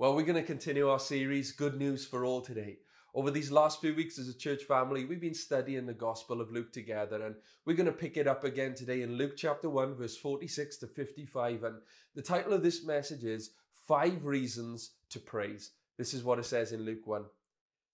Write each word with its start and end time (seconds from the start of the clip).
Well, 0.00 0.14
we're 0.14 0.22
going 0.22 0.40
to 0.40 0.44
continue 0.44 0.88
our 0.88 1.00
series, 1.00 1.50
Good 1.50 1.76
News 1.76 2.06
for 2.06 2.24
All, 2.24 2.40
today. 2.40 2.76
Over 3.16 3.32
these 3.32 3.50
last 3.50 3.80
few 3.80 3.96
weeks 3.96 4.16
as 4.16 4.28
a 4.28 4.38
church 4.38 4.62
family, 4.62 5.04
we've 5.04 5.20
been 5.20 5.34
studying 5.34 5.86
the 5.86 5.92
Gospel 5.92 6.40
of 6.40 6.52
Luke 6.52 6.72
together, 6.72 7.26
and 7.26 7.34
we're 7.66 7.74
going 7.74 7.86
to 7.86 7.92
pick 7.92 8.16
it 8.16 8.28
up 8.28 8.44
again 8.44 8.76
today 8.76 9.02
in 9.02 9.16
Luke 9.16 9.32
chapter 9.36 9.68
1, 9.68 9.96
verse 9.96 10.16
46 10.16 10.76
to 10.76 10.86
55. 10.86 11.64
And 11.64 11.78
the 12.14 12.22
title 12.22 12.52
of 12.52 12.62
this 12.62 12.86
message 12.86 13.24
is 13.24 13.50
Five 13.88 14.24
Reasons 14.24 14.92
to 15.10 15.18
Praise. 15.18 15.72
This 15.96 16.14
is 16.14 16.22
what 16.22 16.38
it 16.38 16.44
says 16.44 16.70
in 16.70 16.84
Luke 16.84 17.04
1. 17.04 17.24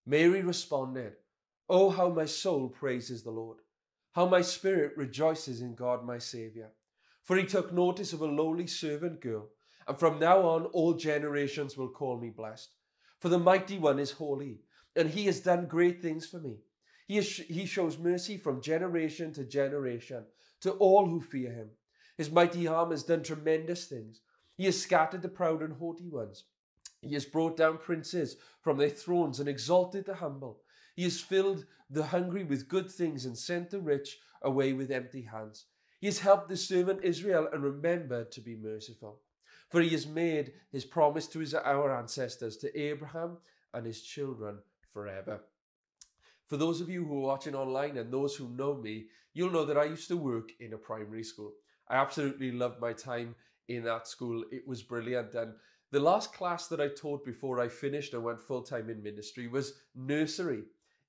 Mary 0.04 0.42
responded, 0.42 1.14
Oh, 1.70 1.88
how 1.88 2.10
my 2.10 2.26
soul 2.26 2.68
praises 2.68 3.22
the 3.22 3.30
Lord, 3.30 3.60
how 4.12 4.26
my 4.26 4.42
spirit 4.42 4.92
rejoices 4.98 5.62
in 5.62 5.74
God 5.74 6.04
my 6.04 6.18
Saviour. 6.18 6.68
For 7.22 7.38
he 7.38 7.44
took 7.44 7.72
notice 7.72 8.12
of 8.12 8.20
a 8.20 8.26
lowly 8.26 8.66
servant 8.66 9.22
girl 9.22 9.48
and 9.86 9.98
from 9.98 10.18
now 10.18 10.40
on, 10.42 10.66
all 10.66 10.94
generations 10.94 11.76
will 11.76 11.88
call 11.88 12.18
me 12.18 12.30
blessed. 12.30 12.70
For 13.20 13.28
the 13.28 13.38
mighty 13.38 13.78
one 13.78 13.98
is 13.98 14.12
holy, 14.12 14.60
and 14.96 15.10
he 15.10 15.26
has 15.26 15.40
done 15.40 15.66
great 15.66 16.00
things 16.00 16.26
for 16.26 16.38
me. 16.38 16.58
He, 17.06 17.18
is, 17.18 17.36
he 17.36 17.66
shows 17.66 17.98
mercy 17.98 18.38
from 18.38 18.62
generation 18.62 19.32
to 19.34 19.44
generation 19.44 20.24
to 20.62 20.72
all 20.72 21.06
who 21.06 21.20
fear 21.20 21.52
him. 21.52 21.70
His 22.16 22.30
mighty 22.30 22.66
arm 22.66 22.90
has 22.90 23.02
done 23.02 23.22
tremendous 23.22 23.86
things. 23.86 24.20
He 24.56 24.64
has 24.66 24.80
scattered 24.80 25.22
the 25.22 25.28
proud 25.28 25.62
and 25.62 25.74
haughty 25.74 26.08
ones. 26.08 26.44
He 27.02 27.12
has 27.14 27.26
brought 27.26 27.56
down 27.56 27.78
princes 27.78 28.36
from 28.62 28.78
their 28.78 28.88
thrones 28.88 29.40
and 29.40 29.48
exalted 29.48 30.06
the 30.06 30.14
humble. 30.14 30.60
He 30.94 31.02
has 31.02 31.20
filled 31.20 31.66
the 31.90 32.04
hungry 32.04 32.44
with 32.44 32.68
good 32.68 32.90
things 32.90 33.26
and 33.26 33.36
sent 33.36 33.70
the 33.70 33.80
rich 33.80 34.18
away 34.40 34.72
with 34.72 34.90
empty 34.90 35.22
hands. 35.22 35.66
He 36.00 36.06
has 36.06 36.20
helped 36.20 36.48
the 36.48 36.56
servant 36.56 37.00
Israel 37.02 37.48
and 37.52 37.62
remembered 37.62 38.30
to 38.32 38.40
be 38.40 38.56
merciful. 38.56 39.20
For 39.68 39.80
he 39.80 39.90
has 39.90 40.06
made 40.06 40.52
his 40.70 40.84
promise 40.84 41.26
to 41.28 41.40
his, 41.40 41.54
our 41.54 41.96
ancestors, 41.96 42.56
to 42.58 42.80
Abraham 42.80 43.38
and 43.72 43.86
his 43.86 44.02
children 44.02 44.58
forever. 44.92 45.40
For 46.46 46.56
those 46.56 46.80
of 46.80 46.88
you 46.88 47.04
who 47.04 47.18
are 47.18 47.28
watching 47.28 47.54
online 47.54 47.96
and 47.96 48.12
those 48.12 48.36
who 48.36 48.48
know 48.48 48.74
me, 48.74 49.06
you'll 49.32 49.50
know 49.50 49.64
that 49.64 49.78
I 49.78 49.84
used 49.84 50.08
to 50.08 50.16
work 50.16 50.50
in 50.60 50.72
a 50.72 50.78
primary 50.78 51.24
school. 51.24 51.52
I 51.88 51.96
absolutely 51.96 52.52
loved 52.52 52.80
my 52.80 52.92
time 52.92 53.34
in 53.68 53.84
that 53.84 54.06
school. 54.06 54.44
It 54.52 54.66
was 54.66 54.82
brilliant. 54.82 55.34
And 55.34 55.54
the 55.90 56.00
last 56.00 56.32
class 56.32 56.68
that 56.68 56.80
I 56.80 56.88
taught 56.88 57.24
before 57.24 57.60
I 57.60 57.68
finished 57.68 58.14
and 58.14 58.22
went 58.22 58.40
full 58.40 58.62
time 58.62 58.90
in 58.90 59.02
ministry 59.02 59.48
was 59.48 59.74
nursery 59.94 60.64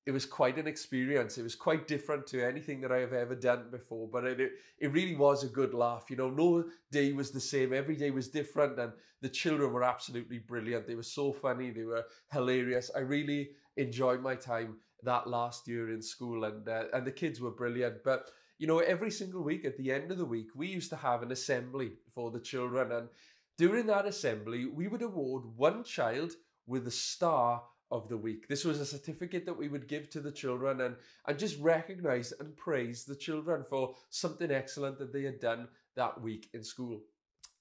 it 0.06 0.11
was 0.11 0.25
quite 0.25 0.58
an 0.58 0.67
experience. 0.67 1.38
It 1.38 1.44
was 1.44 1.56
quite 1.56 1.88
different 1.88 2.28
to 2.28 2.45
anything 2.45 2.80
that 2.81 2.92
I 2.92 3.00
have 3.00 3.14
ever 3.14 3.34
done 3.34 3.70
before, 3.72 4.08
but 4.08 4.23
it, 4.25 4.52
it 4.80 4.92
really 4.92 5.16
was 5.16 5.44
a 5.44 5.48
good 5.48 5.73
laugh. 5.73 6.06
You 6.09 6.16
know, 6.16 6.30
no 6.30 6.66
day 6.92 7.11
was 7.11 7.31
the 7.31 7.39
same. 7.39 7.73
Every 7.73 7.95
day 7.95 8.11
was 8.11 8.28
different, 8.28 8.78
and 8.80 8.94
the 9.22 9.30
children 9.30 9.73
were 9.73 9.83
absolutely 9.83 10.38
brilliant. 10.38 10.86
They 10.86 10.95
were 10.95 11.03
so 11.03 11.33
funny. 11.33 11.72
They 11.72 11.86
were 11.86 12.06
hilarious. 12.31 12.92
I 12.95 13.00
really 13.00 13.50
enjoyed 13.78 14.22
my 14.22 14.36
time 14.36 14.78
that 15.02 15.28
last 15.28 15.67
year 15.67 15.92
in 15.92 16.03
school, 16.03 16.44
and 16.44 16.67
uh, 16.70 16.83
and 16.94 17.06
the 17.06 17.11
kids 17.11 17.42
were 17.42 17.52
brilliant. 17.52 18.03
But 18.03 18.30
you 18.59 18.67
know, 18.67 18.80
every 18.80 19.11
single 19.11 19.44
week 19.44 19.66
at 19.66 19.76
the 19.76 19.92
end 19.92 20.11
of 20.11 20.20
the 20.20 20.26
week, 20.26 20.50
we 20.56 20.67
used 20.67 20.92
to 20.92 20.95
have 20.98 21.23
an 21.23 21.31
assembly 21.31 21.94
for 22.14 22.30
the 22.30 22.39
children, 22.39 22.92
and 22.92 23.09
during 23.58 23.88
that 23.88 24.06
assembly, 24.06 24.67
we 24.67 24.88
would 24.88 25.02
award 25.02 25.45
one 25.56 25.83
child 25.83 26.33
with 26.67 26.86
a 26.86 26.92
star 26.92 27.64
of 27.91 28.09
the 28.09 28.17
week. 28.17 28.47
This 28.47 28.66
was 28.66 28.80
a 28.80 28.86
certificate 28.86 29.45
that 29.45 29.58
we 29.58 29.67
would 29.67 29.88
give 29.88 30.09
to 30.09 30.19
the 30.19 30.31
children 30.31 30.81
and, 30.81 30.95
and 31.28 31.39
just 31.39 31.59
recognize 31.59 32.33
and 32.39 32.55
praise 32.58 33.05
the 33.05 33.16
children 33.16 33.64
for 33.69 33.95
something 34.09 34.52
excellent 34.52 34.97
that 35.00 35.14
they 35.14 35.23
had 35.23 35.39
done 35.39 35.67
that 35.95 36.19
week 36.22 36.50
in 36.53 36.64
school. 36.64 37.02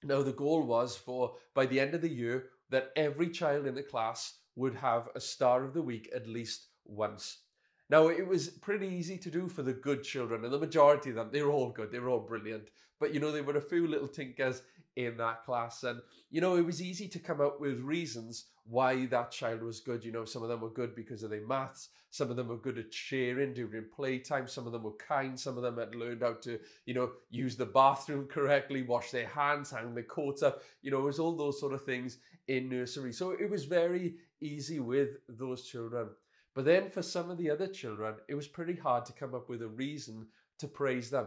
Now, 0.02 0.22
the 0.22 0.32
goal 0.32 0.66
was 0.66 0.96
for 0.96 1.34
by 1.54 1.66
the 1.66 1.80
end 1.80 1.94
of 1.94 2.02
the 2.02 2.08
year 2.08 2.46
that 2.70 2.90
every 2.96 3.30
child 3.30 3.66
in 3.66 3.74
the 3.74 3.82
class 3.82 4.34
would 4.56 4.74
have 4.74 5.08
a 5.14 5.20
star 5.20 5.64
of 5.64 5.74
the 5.74 5.82
week 5.82 6.10
at 6.14 6.28
least 6.28 6.68
once. 6.84 7.38
Now, 7.90 8.08
it 8.08 8.26
was 8.26 8.48
pretty 8.48 8.88
easy 8.88 9.18
to 9.18 9.30
do 9.30 9.48
for 9.48 9.62
the 9.62 9.72
good 9.72 10.02
children, 10.02 10.44
and 10.44 10.52
the 10.52 10.58
majority 10.58 11.10
of 11.10 11.16
them, 11.16 11.30
they 11.32 11.42
were 11.42 11.50
all 11.50 11.70
good, 11.70 11.90
they 11.90 11.98
were 11.98 12.08
all 12.08 12.20
brilliant. 12.20 12.68
But 12.98 13.12
you 13.12 13.20
know, 13.20 13.30
there 13.30 13.42
were 13.42 13.56
a 13.56 13.62
few 13.62 13.86
little 13.86 14.08
tinkers 14.08 14.62
in 14.96 15.16
that 15.18 15.44
class, 15.44 15.82
and 15.82 16.00
you 16.30 16.40
know, 16.40 16.56
it 16.56 16.64
was 16.64 16.80
easy 16.80 17.08
to 17.08 17.18
come 17.18 17.40
up 17.40 17.60
with 17.60 17.80
reasons 17.80 18.46
why 18.66 19.06
that 19.06 19.30
child 19.30 19.62
was 19.62 19.80
good. 19.80 20.04
You 20.04 20.12
know, 20.12 20.24
some 20.24 20.42
of 20.42 20.48
them 20.48 20.60
were 20.60 20.70
good 20.70 20.94
because 20.94 21.22
of 21.22 21.30
their 21.30 21.46
maths, 21.46 21.90
some 22.10 22.30
of 22.30 22.36
them 22.36 22.48
were 22.48 22.56
good 22.56 22.78
at 22.78 22.92
sharing 22.92 23.54
during 23.54 23.84
playtime, 23.94 24.48
some 24.48 24.66
of 24.66 24.72
them 24.72 24.82
were 24.82 24.92
kind, 24.92 25.38
some 25.38 25.56
of 25.56 25.62
them 25.62 25.78
had 25.78 25.94
learned 25.94 26.22
how 26.22 26.34
to, 26.34 26.58
you 26.86 26.94
know, 26.94 27.10
use 27.30 27.56
the 27.56 27.66
bathroom 27.66 28.26
correctly, 28.30 28.82
wash 28.82 29.10
their 29.10 29.28
hands, 29.28 29.70
hang 29.70 29.94
their 29.94 30.04
coats 30.04 30.42
up. 30.42 30.62
You 30.82 30.90
know, 30.90 31.00
it 31.00 31.04
was 31.04 31.18
all 31.18 31.36
those 31.36 31.60
sort 31.60 31.74
of 31.74 31.84
things 31.84 32.18
in 32.48 32.68
nursery. 32.68 33.12
So 33.12 33.30
it 33.32 33.50
was 33.50 33.64
very 33.64 34.14
easy 34.40 34.80
with 34.80 35.18
those 35.28 35.66
children. 35.66 36.08
But 36.54 36.64
then 36.64 36.88
for 36.88 37.02
some 37.02 37.30
of 37.30 37.38
the 37.38 37.50
other 37.50 37.66
children, 37.66 38.14
it 38.28 38.34
was 38.34 38.46
pretty 38.46 38.76
hard 38.76 39.04
to 39.06 39.12
come 39.12 39.34
up 39.34 39.48
with 39.48 39.62
a 39.62 39.68
reason 39.68 40.26
to 40.60 40.68
praise 40.68 41.10
them 41.10 41.26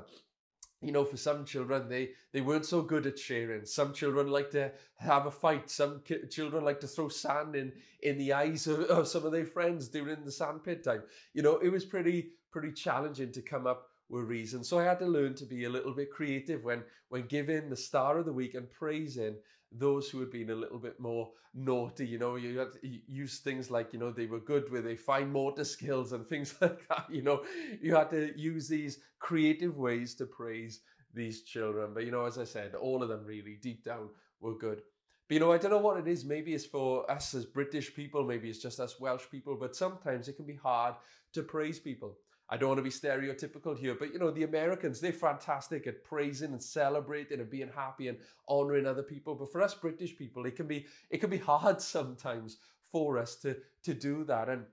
you 0.82 0.92
know, 0.92 1.04
for 1.04 1.18
some 1.18 1.44
children, 1.44 1.90
they, 1.90 2.10
they 2.34 2.42
weren't 2.42 2.66
so 2.66 2.82
good 2.82 3.08
at 3.08 3.18
sharing. 3.18 3.66
Some 3.66 3.94
children 3.94 4.30
like 4.30 4.52
to 4.52 4.72
have 4.98 5.26
a 5.26 5.32
fight. 5.32 5.70
Some 5.70 6.02
ki- 6.06 6.28
children 6.30 6.64
like 6.64 6.80
to 6.82 6.88
throw 6.88 7.10
sand 7.10 7.56
in, 7.56 7.72
in 8.04 8.18
the 8.18 8.34
eyes 8.34 8.68
of, 8.68 8.82
of 8.82 9.08
some 9.08 9.26
of 9.26 9.32
their 9.32 9.46
friends 9.46 9.88
during 9.88 10.24
the 10.24 10.32
sandpit 10.32 10.84
time. 10.84 11.04
You 11.34 11.42
know, 11.42 11.58
it 11.58 11.70
was 11.70 11.86
pretty, 11.86 12.30
pretty 12.52 12.72
challenging 12.72 13.32
to 13.32 13.42
come 13.42 13.66
up 13.66 13.88
with 14.10 14.26
reasons. 14.26 14.70
So 14.70 14.80
I 14.80 14.84
had 14.84 15.00
to 15.00 15.08
learn 15.08 15.34
to 15.36 15.46
be 15.46 15.66
a 15.66 15.70
little 15.70 15.94
bit 15.94 16.12
creative 16.12 16.64
when, 16.64 16.84
when 17.10 17.26
giving 17.26 17.70
the 17.70 17.76
star 17.76 18.20
of 18.20 18.26
the 18.26 18.34
week 18.34 18.54
and 18.54 18.70
praising 18.72 19.36
those 19.80 20.10
who 20.10 20.20
had 20.20 20.32
been 20.32 20.50
a 20.50 20.56
little 20.56 20.80
bit 20.80 21.00
more 21.00 21.32
naughty. 21.54 22.06
You 22.06 22.20
know, 22.20 22.36
you 22.36 22.60
had 22.60 22.74
to 22.74 22.80
use 23.08 23.40
things 23.40 23.72
like, 23.72 23.94
you 23.94 24.00
know, 24.00 24.12
they 24.12 24.26
were 24.26 24.40
good 24.40 24.72
with 24.72 24.86
their 24.86 24.98
fine 24.98 25.32
motor 25.32 25.64
skills 25.64 26.14
and 26.14 26.26
things 26.30 26.56
like 26.62 26.88
that. 26.90 27.06
You 27.10 27.22
know, 27.22 27.44
you 27.82 27.96
had 27.96 28.10
to 28.12 28.38
use 28.40 28.68
these 28.68 29.00
creative 29.20 29.78
ways 29.78 30.16
to 30.16 30.26
praise 30.26 30.82
these 31.14 31.44
children. 31.44 31.94
But, 31.94 32.06
you 32.06 32.12
know, 32.12 32.26
as 32.26 32.38
I 32.38 32.44
said, 32.46 32.76
all 32.76 33.04
of 33.04 33.10
them 33.10 33.26
really 33.26 33.58
deep 33.62 33.84
down 33.84 34.10
were 34.40 34.58
good. 34.58 34.82
But, 35.28 35.34
you 35.34 35.40
know, 35.40 35.52
I 35.52 35.58
don't 35.58 35.72
know 35.72 35.78
what 35.80 35.98
it 35.98 36.08
is. 36.08 36.24
Maybe 36.24 36.54
it's 36.54 36.66
for 36.66 37.10
us 37.12 37.34
as 37.34 37.46
British 37.46 37.94
people, 37.94 38.24
maybe 38.24 38.50
it's 38.50 38.62
just 38.62 38.80
us 38.80 39.00
Welsh 39.00 39.26
people, 39.30 39.56
but 39.56 39.76
sometimes 39.76 40.28
it 40.28 40.38
can 40.38 40.46
be 40.46 40.56
hard 40.56 40.96
to 41.34 41.44
praise 41.44 41.80
people. 41.80 42.18
I 42.50 42.56
don't 42.56 42.70
want 42.70 42.80
to 42.80 42.84
be 42.84 42.90
stereotypical 42.90 43.78
here, 43.78 43.96
but 44.00 44.14
you 44.14 44.20
know, 44.20 44.32
the 44.32 44.44
Americans, 44.44 45.02
they're 45.02 45.12
fantastic 45.12 45.86
at 45.86 46.04
praising 46.04 46.54
and 46.54 46.64
celebrating 46.64 47.42
and 47.42 47.50
being 47.50 47.70
happy 47.76 48.08
and 48.08 48.18
honoring 48.48 48.86
other 48.86 49.04
people. 49.04 49.36
But 49.36 49.52
for 49.52 49.62
us 49.62 49.74
British 49.74 50.18
people, 50.18 50.46
it 50.46 50.56
can 50.56 50.68
be 50.68 50.86
it 51.10 51.20
can 51.20 51.30
be 51.30 51.38
hard 51.52 51.82
sometimes 51.82 52.58
for 52.92 53.18
us 53.18 53.36
to 53.38 53.58
to 53.84 53.94
do 53.94 54.24
that. 54.26 54.50
And 54.50 54.64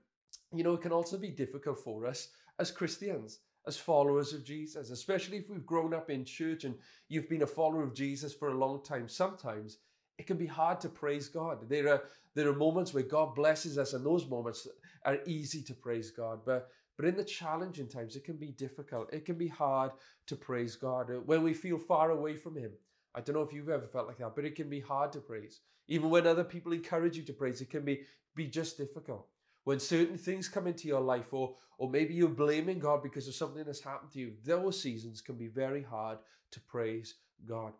you 0.53 0.63
know, 0.63 0.73
it 0.73 0.81
can 0.81 0.93
also 0.93 1.17
be 1.17 1.29
difficult 1.29 1.79
for 1.79 2.05
us 2.05 2.29
as 2.59 2.71
Christians, 2.71 3.39
as 3.67 3.77
followers 3.77 4.31
of 4.31 4.45
Jesus, 4.45 4.89
especially 4.89 5.37
if 5.37 5.49
we've 5.49 5.65
grown 5.65 5.93
up 5.93 6.09
in 6.09 6.23
church 6.23 6.63
and 6.63 6.75
you've 7.09 7.29
been 7.29 7.41
a 7.41 7.47
follower 7.47 7.83
of 7.83 7.93
Jesus 7.93 8.33
for 8.33 8.49
a 8.49 8.57
long 8.57 8.83
time. 8.83 9.09
Sometimes 9.09 9.79
it 10.17 10.27
can 10.27 10.37
be 10.37 10.45
hard 10.45 10.79
to 10.81 10.89
praise 10.89 11.27
God. 11.27 11.67
There 11.67 11.89
are 11.89 12.03
there 12.35 12.49
are 12.49 12.55
moments 12.55 12.93
where 12.93 13.03
God 13.03 13.35
blesses 13.35 13.77
us, 13.77 13.93
and 13.93 14.05
those 14.05 14.27
moments 14.27 14.67
are 15.03 15.19
easy 15.25 15.61
to 15.63 15.73
praise 15.73 16.11
God. 16.11 16.39
But 16.45 16.69
but 16.97 17.05
in 17.05 17.15
the 17.15 17.23
challenging 17.23 17.87
times, 17.87 18.15
it 18.15 18.23
can 18.23 18.37
be 18.37 18.51
difficult. 18.51 19.13
It 19.13 19.25
can 19.25 19.37
be 19.37 19.47
hard 19.47 19.91
to 20.27 20.35
praise 20.35 20.75
God 20.75 21.11
uh, 21.11 21.15
when 21.25 21.43
we 21.43 21.53
feel 21.53 21.77
far 21.77 22.11
away 22.11 22.35
from 22.35 22.55
Him. 22.55 22.71
I 23.13 23.21
don't 23.21 23.35
know 23.35 23.41
if 23.41 23.53
you've 23.53 23.69
ever 23.69 23.87
felt 23.87 24.07
like 24.07 24.17
that, 24.19 24.35
but 24.35 24.45
it 24.45 24.55
can 24.55 24.69
be 24.69 24.79
hard 24.79 25.11
to 25.13 25.19
praise. 25.19 25.61
Even 25.87 26.09
when 26.09 26.25
other 26.25 26.43
people 26.43 26.73
encourage 26.73 27.17
you 27.17 27.23
to 27.23 27.33
praise, 27.33 27.61
it 27.61 27.69
can 27.69 27.83
be, 27.83 28.01
be 28.35 28.47
just 28.47 28.77
difficult. 28.77 29.27
When 29.65 29.79
certain 29.79 30.17
things 30.17 30.47
come 30.47 30.67
into 30.67 30.87
your 30.87 31.01
life, 31.01 31.33
or, 31.33 31.55
or 31.77 31.89
maybe 31.89 32.13
you're 32.13 32.29
blaming 32.29 32.79
God 32.79 33.03
because 33.03 33.27
of 33.27 33.35
something 33.35 33.63
that's 33.63 33.81
happened 33.81 34.11
to 34.11 34.19
you, 34.19 34.33
those 34.43 34.81
seasons 34.81 35.21
can 35.21 35.35
be 35.35 35.47
very 35.47 35.83
hard 35.83 36.19
to 36.51 36.59
praise 36.61 37.15
God. 37.45 37.73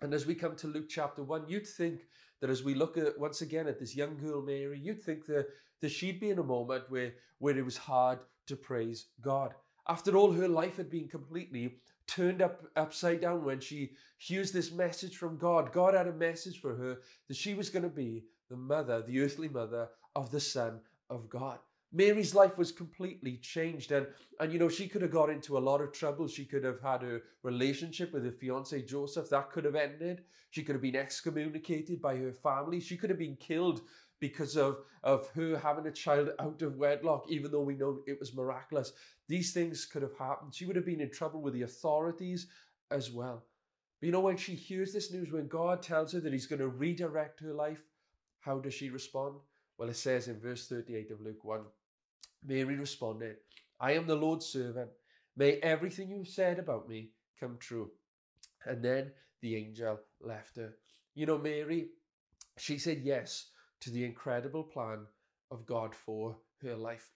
And 0.00 0.14
as 0.14 0.26
we 0.26 0.34
come 0.34 0.54
to 0.56 0.68
Luke 0.68 0.88
chapter 0.88 1.22
1, 1.22 1.44
you'd 1.48 1.66
think 1.66 2.02
that 2.40 2.50
as 2.50 2.62
we 2.62 2.74
look 2.74 2.96
at 2.96 3.18
once 3.18 3.40
again 3.40 3.66
at 3.66 3.80
this 3.80 3.96
young 3.96 4.16
girl 4.16 4.42
Mary, 4.42 4.78
you'd 4.78 5.02
think 5.02 5.26
that, 5.26 5.48
that 5.80 5.90
she'd 5.90 6.20
be 6.20 6.30
in 6.30 6.38
a 6.38 6.44
moment 6.44 6.84
where, 6.88 7.14
where 7.38 7.58
it 7.58 7.64
was 7.64 7.76
hard 7.76 8.20
to 8.48 8.56
praise 8.56 9.06
God. 9.20 9.54
After 9.88 10.16
all, 10.16 10.32
her 10.32 10.48
life 10.48 10.76
had 10.76 10.90
been 10.90 11.08
completely 11.08 11.76
turned 12.06 12.42
up 12.42 12.64
upside 12.76 13.20
down 13.20 13.44
when 13.44 13.60
she 13.60 13.92
hears 14.18 14.52
this 14.52 14.72
message 14.72 15.16
from 15.16 15.38
God. 15.38 15.72
God 15.72 15.94
had 15.94 16.08
a 16.08 16.12
message 16.12 16.60
for 16.60 16.74
her 16.74 16.98
that 17.28 17.36
she 17.36 17.54
was 17.54 17.70
going 17.70 17.84
to 17.84 17.88
be 17.88 18.24
the 18.50 18.56
mother, 18.56 19.02
the 19.02 19.20
earthly 19.20 19.48
mother 19.48 19.88
of 20.16 20.30
the 20.30 20.40
Son 20.40 20.80
of 21.10 21.28
God. 21.28 21.58
Mary's 21.90 22.34
life 22.34 22.58
was 22.58 22.70
completely 22.70 23.38
changed, 23.38 23.92
and 23.92 24.06
and 24.40 24.52
you 24.52 24.58
know 24.58 24.68
she 24.68 24.88
could 24.88 25.00
have 25.00 25.10
got 25.10 25.30
into 25.30 25.56
a 25.56 25.66
lot 25.68 25.80
of 25.80 25.92
trouble. 25.92 26.28
She 26.28 26.44
could 26.44 26.62
have 26.64 26.82
had 26.82 27.02
a 27.02 27.20
relationship 27.42 28.12
with 28.12 28.24
her 28.24 28.30
fiance 28.30 28.82
Joseph 28.82 29.30
that 29.30 29.50
could 29.50 29.64
have 29.64 29.74
ended. 29.74 30.24
She 30.50 30.62
could 30.62 30.74
have 30.74 30.82
been 30.82 30.96
excommunicated 30.96 32.02
by 32.02 32.16
her 32.16 32.32
family. 32.32 32.80
She 32.80 32.98
could 32.98 33.08
have 33.08 33.18
been 33.18 33.36
killed 33.36 33.80
because 34.20 34.56
of, 34.56 34.78
of 35.02 35.28
her 35.28 35.56
having 35.58 35.86
a 35.86 35.92
child 35.92 36.30
out 36.38 36.62
of 36.62 36.76
wedlock, 36.76 37.24
even 37.28 37.50
though 37.50 37.62
we 37.62 37.74
know 37.74 38.00
it 38.06 38.18
was 38.18 38.34
miraculous. 38.34 38.92
These 39.28 39.52
things 39.52 39.84
could 39.84 40.02
have 40.02 40.16
happened. 40.18 40.54
She 40.54 40.66
would 40.66 40.76
have 40.76 40.86
been 40.86 41.00
in 41.00 41.10
trouble 41.10 41.40
with 41.40 41.54
the 41.54 41.62
authorities 41.62 42.48
as 42.90 43.10
well. 43.10 43.44
But 44.00 44.06
you 44.06 44.12
know, 44.12 44.20
when 44.20 44.36
she 44.36 44.54
hears 44.54 44.92
this 44.92 45.12
news, 45.12 45.32
when 45.32 45.48
God 45.48 45.82
tells 45.82 46.12
her 46.12 46.20
that 46.20 46.32
He's 46.32 46.46
going 46.46 46.60
to 46.60 46.68
redirect 46.68 47.40
her 47.40 47.52
life, 47.52 47.82
how 48.40 48.58
does 48.58 48.74
she 48.74 48.90
respond? 48.90 49.34
Well, 49.76 49.88
it 49.88 49.96
says 49.96 50.28
in 50.28 50.40
verse 50.40 50.68
38 50.68 51.10
of 51.10 51.20
Luke 51.20 51.44
1 51.44 51.60
Mary 52.46 52.76
responded, 52.76 53.36
I 53.80 53.92
am 53.92 54.06
the 54.06 54.14
Lord's 54.14 54.46
servant. 54.46 54.90
May 55.36 55.54
everything 55.56 56.08
you've 56.08 56.28
said 56.28 56.58
about 56.58 56.88
me 56.88 57.10
come 57.38 57.56
true. 57.58 57.90
And 58.64 58.82
then 58.82 59.12
the 59.40 59.56
angel 59.56 60.00
left 60.20 60.56
her. 60.56 60.74
You 61.14 61.26
know, 61.26 61.38
Mary, 61.38 61.90
she 62.56 62.78
said 62.78 63.02
yes 63.04 63.46
to 63.80 63.90
the 63.90 64.04
incredible 64.04 64.62
plan 64.62 65.06
of 65.50 65.66
God 65.66 65.94
for 65.94 66.36
her 66.62 66.76
life. 66.76 67.10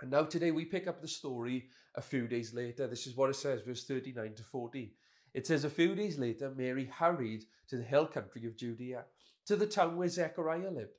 And 0.00 0.10
now 0.10 0.24
today 0.24 0.50
we 0.50 0.64
pick 0.64 0.86
up 0.86 1.00
the 1.00 1.08
story 1.08 1.68
a 1.96 2.02
few 2.02 2.28
days 2.28 2.54
later. 2.54 2.86
This 2.86 3.06
is 3.06 3.16
what 3.16 3.30
it 3.30 3.36
says, 3.36 3.62
verse 3.62 3.84
39 3.84 4.34
to 4.34 4.42
40. 4.44 4.94
It 5.34 5.46
says, 5.46 5.64
A 5.64 5.70
few 5.70 5.94
days 5.94 6.18
later, 6.18 6.52
Mary 6.56 6.86
hurried 6.86 7.44
to 7.68 7.76
the 7.76 7.82
hill 7.82 8.06
country 8.06 8.46
of 8.46 8.56
Judea, 8.56 9.04
to 9.46 9.56
the 9.56 9.66
town 9.66 9.96
where 9.96 10.08
Zechariah 10.08 10.70
lived. 10.70 10.92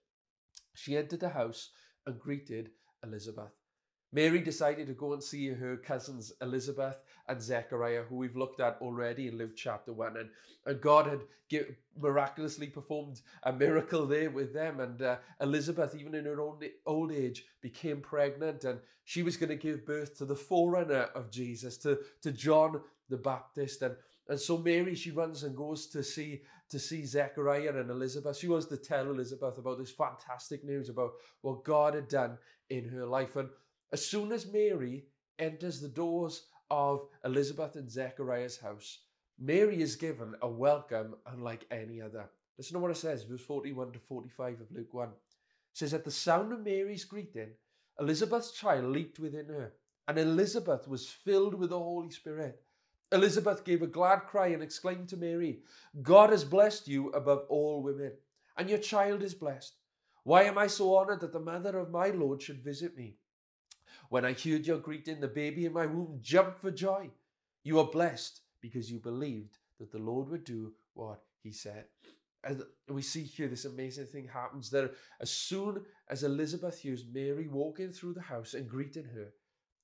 She 0.74 0.98
entered 0.98 1.22
the 1.22 1.30
house 1.30 1.72
and 2.06 2.20
greeted 2.20 2.72
Elizabeth. 3.04 3.59
Mary 4.12 4.40
decided 4.40 4.88
to 4.88 4.94
go 4.94 5.14
and 5.14 5.24
see 5.24 5.50
her 5.50 5.78
cousins 5.78 6.34
Elizabeth 6.42 6.96
and 7.28 7.42
Zechariah, 7.42 8.04
who 8.04 8.16
we've 8.16 8.36
looked 8.36 8.60
at 8.60 8.78
already 8.82 9.28
in 9.28 9.38
Luke 9.38 9.56
chapter 9.56 9.94
1. 9.94 10.18
And, 10.18 10.30
and 10.66 10.82
God 10.82 11.06
had 11.06 11.66
miraculously 11.96 12.68
performed 12.68 13.22
a 13.44 13.54
miracle 13.54 14.08
there 14.08 14.32
with 14.32 14.54
them. 14.54 14.80
And 14.80 15.02
uh, 15.02 15.18
Elizabeth, 15.42 15.96
even 15.96 16.16
in 16.16 16.26
her 16.26 16.42
own 16.42 16.60
old 16.88 17.12
age, 17.12 17.46
became 17.62 18.02
pregnant 18.02 18.64
and 18.64 18.80
she 19.04 19.24
was 19.24 19.38
going 19.38 19.50
to 19.50 19.56
give 19.56 19.86
birth 19.86 20.18
to 20.18 20.26
the 20.26 20.36
forerunner 20.36 21.10
of 21.16 21.32
Jesus, 21.32 21.78
to, 21.78 22.00
to 22.22 22.32
John 22.32 22.82
the 23.10 23.18
Baptist. 23.18 23.82
And, 23.82 23.96
and 24.28 24.40
so 24.40 24.58
Mary, 24.58 24.96
she 24.96 25.12
runs 25.12 25.44
and 25.44 25.56
goes 25.56 25.88
to 25.88 26.04
see 26.04 26.44
to 26.70 26.78
see 26.78 27.04
Zechariah 27.04 27.76
and 27.76 27.90
Elizabeth. 27.90 28.38
She 28.38 28.48
wants 28.48 28.68
to 28.68 28.78
tell 28.78 29.10
Elizabeth 29.10 29.58
about 29.58 29.80
this 29.80 29.90
fantastic 29.90 30.64
news 30.64 30.90
about 30.90 31.14
what 31.42 31.64
God 31.64 31.96
had 31.96 32.08
done 32.08 32.38
in 32.70 32.88
her 32.90 33.08
life. 33.08 33.36
And 33.36 33.50
as 33.92 34.06
soon 34.06 34.32
as 34.32 34.52
Mary 34.52 35.06
enters 35.40 35.80
the 35.80 35.88
doors 35.88 36.44
of 36.70 37.08
Elizabeth 37.26 37.76
and 37.76 37.90
Zechariah's 37.90 38.60
house, 38.60 39.00
Mary 39.40 39.82
is 39.82 39.96
given 39.96 40.36
a 40.42 40.48
welcome 40.48 41.16
unlike 41.26 41.66
any 41.72 42.02
other. 42.02 42.30
Listen 42.58 42.74
to 42.74 42.80
what 42.80 42.92
it 42.92 42.98
says, 42.98 43.24
verse 43.24 43.42
41 43.42 43.94
to 43.94 44.00
45 44.00 44.62
of 44.62 44.72
Luke 44.72 44.94
1. 44.94 45.08
It 45.08 45.14
says, 45.74 45.94
At 45.94 46.04
the 46.04 46.12
sound 46.12 46.52
of 46.52 46.64
Mary's 46.64 47.06
greeting, 47.06 47.52
Elizabeth's 48.00 48.52
child 48.52 48.86
leaped 48.86 49.18
within 49.18 49.48
her, 49.48 49.74
and 50.08 50.20
Elizabeth 50.20 50.88
was 50.88 51.08
filled 51.08 51.54
with 51.56 51.70
the 51.70 51.80
Holy 51.80 52.12
Spirit. 52.12 52.62
Elizabeth 53.12 53.66
gave 53.66 53.82
a 53.82 53.88
glad 53.88 54.20
cry 54.28 54.48
and 54.48 54.62
exclaimed 54.62 55.10
to 55.10 55.18
Mary, 55.18 55.62
God 56.02 56.30
has 56.30 56.44
blessed 56.44 56.88
you 56.88 57.10
above 57.10 57.46
all 57.50 57.82
women, 57.82 58.12
and 58.58 58.70
your 58.70 58.78
child 58.78 59.24
is 59.24 59.34
blessed. 59.34 59.74
Why 60.24 60.44
am 60.44 60.58
I 60.58 60.68
so 60.68 60.96
honored 60.96 61.22
that 61.22 61.34
the 61.34 61.40
mother 61.40 61.80
of 61.80 61.90
my 61.90 62.10
Lord 62.10 62.42
should 62.42 62.64
visit 62.64 62.96
me? 62.96 63.16
When 64.10 64.26
I 64.26 64.34
heard 64.34 64.66
your 64.66 64.80
greeting, 64.80 65.20
the 65.20 65.28
baby 65.28 65.66
in 65.66 65.74
my 65.74 65.86
womb 65.86 66.20
jumped 66.22 66.60
for 66.60 66.72
joy. 66.72 67.12
You 67.64 67.80
are 67.80 67.86
blessed 67.86 68.42
because 68.60 68.92
you 68.92 68.98
believed 68.98 69.58
that 69.80 69.92
the 69.92 70.00
Lord 70.00 70.30
would 70.30 70.44
do 70.44 70.74
what 70.96 71.22
he 71.44 71.52
said. 71.52 71.86
And 72.44 72.64
we 72.88 73.04
see 73.04 73.24
here 73.24 73.48
this 73.48 73.66
amazing 73.66 74.08
thing 74.08 74.28
happens 74.28 74.70
there. 74.70 74.92
as 75.22 75.30
soon 75.30 75.86
as 76.10 76.24
Elizabeth 76.24 76.80
hears 76.80 77.04
Mary 77.14 77.48
walking 77.48 77.92
through 77.92 78.14
the 78.14 78.22
house 78.22 78.56
and 78.56 78.68
greeting 78.68 79.04
her, 79.04 79.34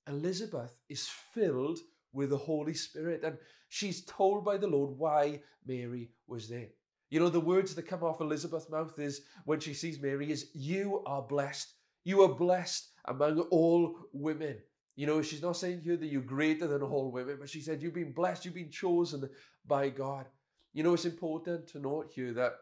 Elizabeth 0.07 0.79
is 0.89 1.07
filled 1.07 1.79
with 2.11 2.31
the 2.31 2.37
Holy 2.37 2.73
Spirit 2.73 3.23
and 3.23 3.37
she's 3.69 4.05
told 4.05 4.43
by 4.43 4.57
the 4.57 4.67
Lord 4.67 4.97
why 4.97 5.41
Mary 5.67 6.09
was 6.27 6.49
there. 6.49 6.69
You 7.11 7.19
know, 7.19 7.29
the 7.29 7.39
words 7.39 7.75
that 7.75 7.87
come 7.87 8.03
off 8.03 8.21
Elizabeth's 8.21 8.69
mouth 8.69 8.97
is 8.97 9.21
when 9.43 9.59
she 9.59 9.73
sees 9.73 10.01
Mary 10.01 10.31
is, 10.31 10.49
You 10.53 11.03
are 11.05 11.21
blessed. 11.21 11.73
You 12.03 12.21
are 12.23 12.33
blessed 12.33 12.89
among 13.07 13.39
all 13.51 13.97
women. 14.13 14.57
You 14.95 15.07
know, 15.07 15.21
she's 15.21 15.41
not 15.41 15.57
saying 15.57 15.81
here 15.81 15.97
that 15.97 16.07
you're 16.07 16.21
greater 16.21 16.67
than 16.67 16.81
all 16.81 17.11
women, 17.11 17.37
but 17.39 17.49
she 17.49 17.61
said 17.61 17.81
you've 17.81 17.93
been 17.93 18.13
blessed, 18.13 18.45
you've 18.45 18.53
been 18.53 18.71
chosen 18.71 19.29
by 19.67 19.89
God. 19.89 20.25
You 20.73 20.83
know, 20.83 20.93
it's 20.93 21.05
important 21.05 21.67
to 21.69 21.79
note 21.79 22.11
here 22.13 22.33
that 22.33 22.53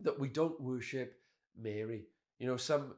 that 0.00 0.18
we 0.18 0.28
don't 0.28 0.60
worship 0.60 1.20
Mary. 1.56 2.06
You 2.38 2.46
know, 2.46 2.56
some 2.56 2.94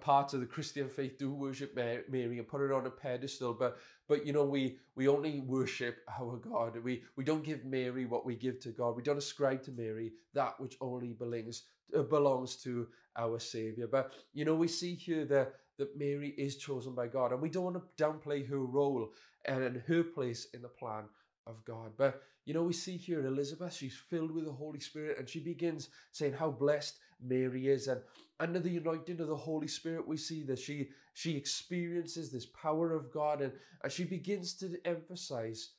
parts 0.00 0.34
of 0.34 0.40
the 0.40 0.46
Christian 0.46 0.88
faith 0.88 1.18
do 1.18 1.32
worship 1.32 1.74
Mary 1.76 2.38
and 2.38 2.48
put 2.48 2.60
her 2.60 2.72
on 2.72 2.86
a 2.86 2.90
pedestal, 2.90 3.54
but 3.54 3.78
but 4.08 4.26
you 4.26 4.32
know 4.32 4.44
we 4.44 4.78
we 4.94 5.08
only 5.08 5.40
worship 5.40 5.98
our 6.20 6.36
God. 6.36 6.82
We 6.82 7.02
we 7.16 7.24
don't 7.24 7.44
give 7.44 7.64
Mary 7.64 8.06
what 8.06 8.24
we 8.24 8.36
give 8.36 8.60
to 8.60 8.70
God. 8.70 8.96
We 8.96 9.02
don't 9.02 9.18
ascribe 9.18 9.62
to 9.64 9.72
Mary 9.72 10.12
that 10.34 10.58
which 10.58 10.76
only 10.80 11.12
belongs 11.12 11.64
uh, 11.96 12.02
belongs 12.02 12.56
to 12.62 12.88
our 13.16 13.38
Savior. 13.38 13.86
But 13.86 14.12
you 14.32 14.44
know 14.44 14.54
we 14.54 14.68
see 14.68 14.94
here 14.94 15.24
that 15.26 15.54
that 15.78 15.96
Mary 15.98 16.34
is 16.38 16.56
chosen 16.56 16.94
by 16.94 17.06
God, 17.06 17.32
and 17.32 17.40
we 17.40 17.48
don't 17.48 17.64
want 17.64 17.76
to 17.76 18.02
downplay 18.04 18.48
her 18.48 18.58
role 18.58 19.10
and 19.44 19.82
her 19.86 20.02
place 20.02 20.48
in 20.54 20.62
the 20.62 20.68
plan 20.68 21.04
of 21.46 21.64
God. 21.64 21.92
But 21.96 22.22
you 22.44 22.54
know, 22.54 22.62
we 22.62 22.72
see 22.72 22.96
here 22.96 23.26
Elizabeth, 23.26 23.74
she's 23.74 23.96
filled 23.96 24.30
with 24.30 24.44
the 24.44 24.52
Holy 24.52 24.80
Spirit, 24.80 25.18
and 25.18 25.28
she 25.28 25.40
begins 25.40 25.88
saying 26.12 26.34
how 26.34 26.50
blessed 26.50 26.96
Mary 27.20 27.68
is. 27.68 27.88
And 27.88 28.00
under 28.38 28.60
the 28.60 28.76
anointing 28.76 29.20
of 29.20 29.28
the 29.28 29.36
Holy 29.36 29.68
Spirit, 29.68 30.06
we 30.06 30.16
see 30.16 30.42
that 30.44 30.58
she 30.58 30.90
she 31.14 31.36
experiences 31.36 32.30
this 32.30 32.46
power 32.46 32.92
of 32.92 33.10
God, 33.12 33.40
and, 33.40 33.52
and 33.82 33.90
she 33.90 34.04
begins 34.04 34.54
to 34.54 34.78
emphasize 34.84 35.70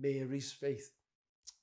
Mary's 0.00 0.52
faith. 0.52 0.90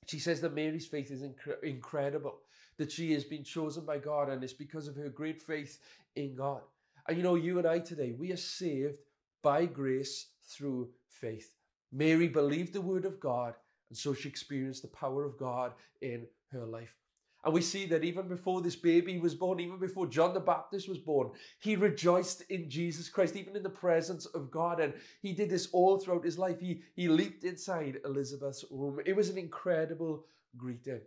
She 0.06 0.18
says 0.18 0.40
that 0.40 0.54
Mary's 0.54 0.86
faith 0.86 1.10
is 1.10 1.22
inc- 1.22 1.62
incredible, 1.62 2.36
that 2.78 2.92
she 2.92 3.12
has 3.12 3.24
been 3.24 3.44
chosen 3.44 3.84
by 3.84 3.98
God, 3.98 4.28
and 4.28 4.42
it's 4.44 4.52
because 4.52 4.86
of 4.86 4.96
her 4.96 5.08
great 5.08 5.42
faith 5.42 5.78
in 6.16 6.34
God. 6.34 6.62
And 7.06 7.16
you 7.16 7.22
know, 7.22 7.34
you 7.34 7.58
and 7.58 7.66
I 7.66 7.78
today, 7.80 8.12
we 8.18 8.32
are 8.32 8.36
saved 8.36 8.98
by 9.42 9.66
grace 9.66 10.28
through 10.48 10.90
faith. 11.08 11.54
Mary 11.92 12.28
believed 12.28 12.72
the 12.72 12.80
word 12.80 13.04
of 13.04 13.20
God, 13.20 13.54
and 13.90 13.96
so 13.96 14.14
she 14.14 14.28
experienced 14.28 14.82
the 14.82 14.88
power 14.88 15.24
of 15.24 15.38
God 15.38 15.72
in 16.00 16.26
her 16.50 16.64
life. 16.64 16.96
And 17.44 17.52
we 17.52 17.60
see 17.60 17.84
that 17.86 18.04
even 18.04 18.26
before 18.26 18.62
this 18.62 18.74
baby 18.74 19.18
was 19.18 19.34
born, 19.34 19.60
even 19.60 19.78
before 19.78 20.06
John 20.06 20.32
the 20.32 20.40
Baptist 20.40 20.88
was 20.88 20.96
born, 20.98 21.30
he 21.60 21.76
rejoiced 21.76 22.40
in 22.48 22.70
Jesus 22.70 23.10
Christ, 23.10 23.36
even 23.36 23.54
in 23.54 23.62
the 23.62 23.68
presence 23.68 24.24
of 24.24 24.50
God. 24.50 24.80
And 24.80 24.94
he 25.20 25.32
did 25.32 25.50
this 25.50 25.68
all 25.72 25.98
throughout 25.98 26.24
his 26.24 26.38
life. 26.38 26.58
He, 26.58 26.80
he 26.96 27.06
leaped 27.06 27.44
inside 27.44 28.00
Elizabeth's 28.06 28.64
womb. 28.70 28.98
It 29.04 29.14
was 29.14 29.28
an 29.28 29.36
incredible 29.36 30.24
greeting. 30.56 31.02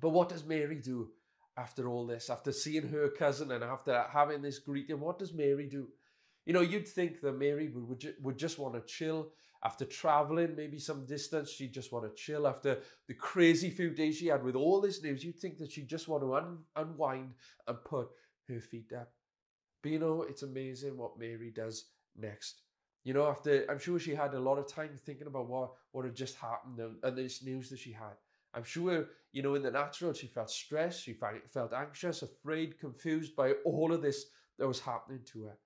But 0.00 0.10
what 0.10 0.28
does 0.28 0.44
Mary 0.44 0.76
do? 0.76 1.10
After 1.58 1.88
all 1.88 2.06
this, 2.06 2.30
after 2.30 2.52
seeing 2.52 2.88
her 2.88 3.08
cousin 3.08 3.50
and 3.50 3.64
after 3.64 4.04
having 4.10 4.40
this 4.40 4.58
greeting, 4.58 5.00
what 5.00 5.18
does 5.18 5.34
Mary 5.34 5.66
do? 5.66 5.88
You 6.46 6.52
know, 6.52 6.60
you'd 6.60 6.88
think 6.88 7.20
that 7.20 7.38
Mary 7.38 7.68
would, 7.68 7.88
would, 7.88 8.14
would 8.22 8.38
just 8.38 8.58
want 8.58 8.74
to 8.74 8.80
chill 8.80 9.32
after 9.64 9.84
traveling 9.84 10.54
maybe 10.56 10.78
some 10.78 11.04
distance. 11.04 11.50
She'd 11.50 11.74
just 11.74 11.92
want 11.92 12.04
to 12.04 12.22
chill 12.22 12.46
after 12.46 12.78
the 13.08 13.14
crazy 13.14 13.70
few 13.70 13.90
days 13.90 14.16
she 14.16 14.28
had 14.28 14.44
with 14.44 14.54
all 14.54 14.80
this 14.80 15.02
news. 15.02 15.24
You'd 15.24 15.38
think 15.38 15.58
that 15.58 15.72
she'd 15.72 15.88
just 15.88 16.08
want 16.08 16.22
to 16.22 16.36
un, 16.36 16.58
unwind 16.76 17.34
and 17.66 17.84
put 17.84 18.08
her 18.48 18.60
feet 18.60 18.92
up. 18.92 19.10
But 19.82 19.92
you 19.92 19.98
know, 19.98 20.22
it's 20.22 20.42
amazing 20.42 20.96
what 20.96 21.18
Mary 21.18 21.50
does 21.54 21.86
next. 22.16 22.62
You 23.04 23.14
know, 23.14 23.26
after 23.26 23.66
I'm 23.70 23.78
sure 23.78 23.98
she 23.98 24.14
had 24.14 24.34
a 24.34 24.40
lot 24.40 24.58
of 24.58 24.68
time 24.68 24.90
thinking 24.96 25.26
about 25.26 25.48
what, 25.48 25.72
what 25.92 26.04
had 26.04 26.14
just 26.14 26.36
happened 26.36 26.78
and, 26.78 26.96
and 27.02 27.16
this 27.16 27.42
news 27.42 27.68
that 27.70 27.78
she 27.78 27.92
had. 27.92 28.16
I'm 28.54 28.64
sure, 28.64 29.06
you 29.32 29.42
know, 29.42 29.54
in 29.54 29.62
the 29.62 29.70
natural, 29.70 30.12
she 30.12 30.26
felt 30.26 30.50
stressed, 30.50 31.02
she 31.02 31.12
felt 31.12 31.72
anxious, 31.72 32.22
afraid, 32.22 32.80
confused 32.80 33.36
by 33.36 33.52
all 33.64 33.92
of 33.92 34.02
this 34.02 34.26
that 34.58 34.66
was 34.66 34.80
happening 34.80 35.20
to 35.32 35.44
her. 35.44 35.58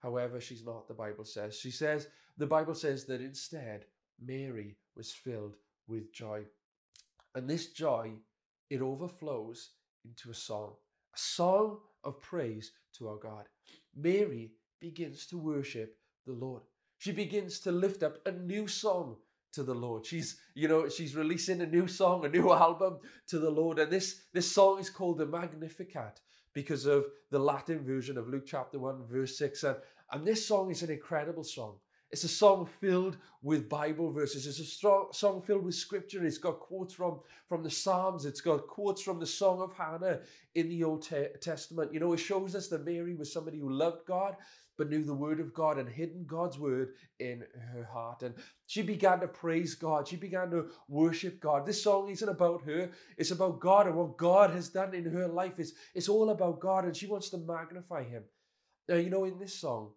However, 0.00 0.40
she's 0.40 0.64
not, 0.64 0.88
the 0.88 0.94
Bible 0.94 1.24
says. 1.24 1.56
She 1.58 1.70
says, 1.70 2.08
the 2.36 2.46
Bible 2.46 2.74
says 2.74 3.04
that 3.04 3.20
instead, 3.20 3.84
Mary 4.22 4.76
was 4.96 5.12
filled 5.12 5.56
with 5.86 6.12
joy. 6.12 6.42
And 7.34 7.48
this 7.48 7.68
joy, 7.72 8.12
it 8.70 8.82
overflows 8.82 9.70
into 10.04 10.30
a 10.30 10.34
song, 10.34 10.72
a 11.14 11.18
song 11.18 11.78
of 12.02 12.20
praise 12.20 12.72
to 12.96 13.08
our 13.08 13.16
God. 13.16 13.44
Mary 13.94 14.52
begins 14.80 15.26
to 15.26 15.38
worship 15.38 15.96
the 16.26 16.32
Lord. 16.32 16.62
She 16.98 17.12
begins 17.12 17.60
to 17.60 17.72
lift 17.72 18.02
up 18.02 18.18
a 18.26 18.32
new 18.32 18.66
song 18.66 19.16
to 19.52 19.62
the 19.62 19.74
Lord. 19.74 20.06
She's, 20.06 20.40
you 20.54 20.68
know, 20.68 20.88
she's 20.88 21.16
releasing 21.16 21.60
a 21.60 21.66
new 21.66 21.86
song, 21.86 22.24
a 22.24 22.28
new 22.28 22.52
album 22.52 22.98
to 23.28 23.38
the 23.38 23.50
Lord. 23.50 23.78
And 23.78 23.90
this, 23.90 24.22
this 24.32 24.50
song 24.50 24.78
is 24.78 24.90
called 24.90 25.18
the 25.18 25.26
Magnificat 25.26 26.20
because 26.52 26.86
of 26.86 27.06
the 27.30 27.38
Latin 27.38 27.84
version 27.84 28.18
of 28.18 28.28
Luke 28.28 28.44
chapter 28.46 28.78
1, 28.78 29.06
verse 29.10 29.38
6. 29.38 29.64
And, 29.64 29.76
and 30.12 30.26
this 30.26 30.46
song 30.46 30.70
is 30.70 30.82
an 30.82 30.90
incredible 30.90 31.44
song. 31.44 31.76
It's 32.10 32.24
a 32.24 32.28
song 32.28 32.68
filled 32.80 33.18
with 33.40 33.68
Bible 33.68 34.10
verses. 34.10 34.44
It's 34.46 34.58
a 34.58 34.64
strong, 34.64 35.08
song 35.12 35.42
filled 35.42 35.64
with 35.64 35.76
scripture. 35.76 36.24
It's 36.24 36.38
got 36.38 36.58
quotes 36.58 36.92
from, 36.92 37.20
from 37.48 37.62
the 37.62 37.70
Psalms. 37.70 38.24
It's 38.24 38.40
got 38.40 38.66
quotes 38.66 39.00
from 39.00 39.20
the 39.20 39.26
Song 39.26 39.60
of 39.60 39.72
Hannah 39.72 40.18
in 40.56 40.68
the 40.68 40.82
Old 40.82 41.02
Te- 41.02 41.28
Testament. 41.40 41.94
You 41.94 42.00
know, 42.00 42.12
it 42.12 42.18
shows 42.18 42.56
us 42.56 42.66
that 42.68 42.84
Mary 42.84 43.14
was 43.14 43.32
somebody 43.32 43.58
who 43.58 43.70
loved 43.70 44.06
God, 44.06 44.34
but 44.80 44.88
knew 44.88 45.04
the 45.04 45.12
word 45.12 45.40
of 45.40 45.52
God 45.52 45.76
and 45.76 45.86
hidden 45.86 46.24
God's 46.26 46.58
word 46.58 46.94
in 47.18 47.44
her 47.74 47.84
heart. 47.84 48.22
And 48.22 48.34
she 48.66 48.80
began 48.80 49.20
to 49.20 49.28
praise 49.28 49.74
God. 49.74 50.08
She 50.08 50.16
began 50.16 50.50
to 50.52 50.70
worship 50.88 51.38
God. 51.38 51.66
This 51.66 51.84
song 51.84 52.08
isn't 52.08 52.26
about 52.26 52.62
her, 52.62 52.90
it's 53.18 53.30
about 53.30 53.60
God 53.60 53.86
and 53.86 53.94
what 53.94 54.16
God 54.16 54.48
has 54.52 54.70
done 54.70 54.94
in 54.94 55.04
her 55.04 55.28
life. 55.28 55.58
It's, 55.58 55.74
it's 55.94 56.08
all 56.08 56.30
about 56.30 56.60
God, 56.60 56.86
and 56.86 56.96
she 56.96 57.06
wants 57.06 57.28
to 57.28 57.36
magnify 57.36 58.04
Him. 58.04 58.22
Now, 58.88 58.94
you 58.94 59.10
know, 59.10 59.24
in 59.24 59.38
this 59.38 59.52
song, 59.52 59.90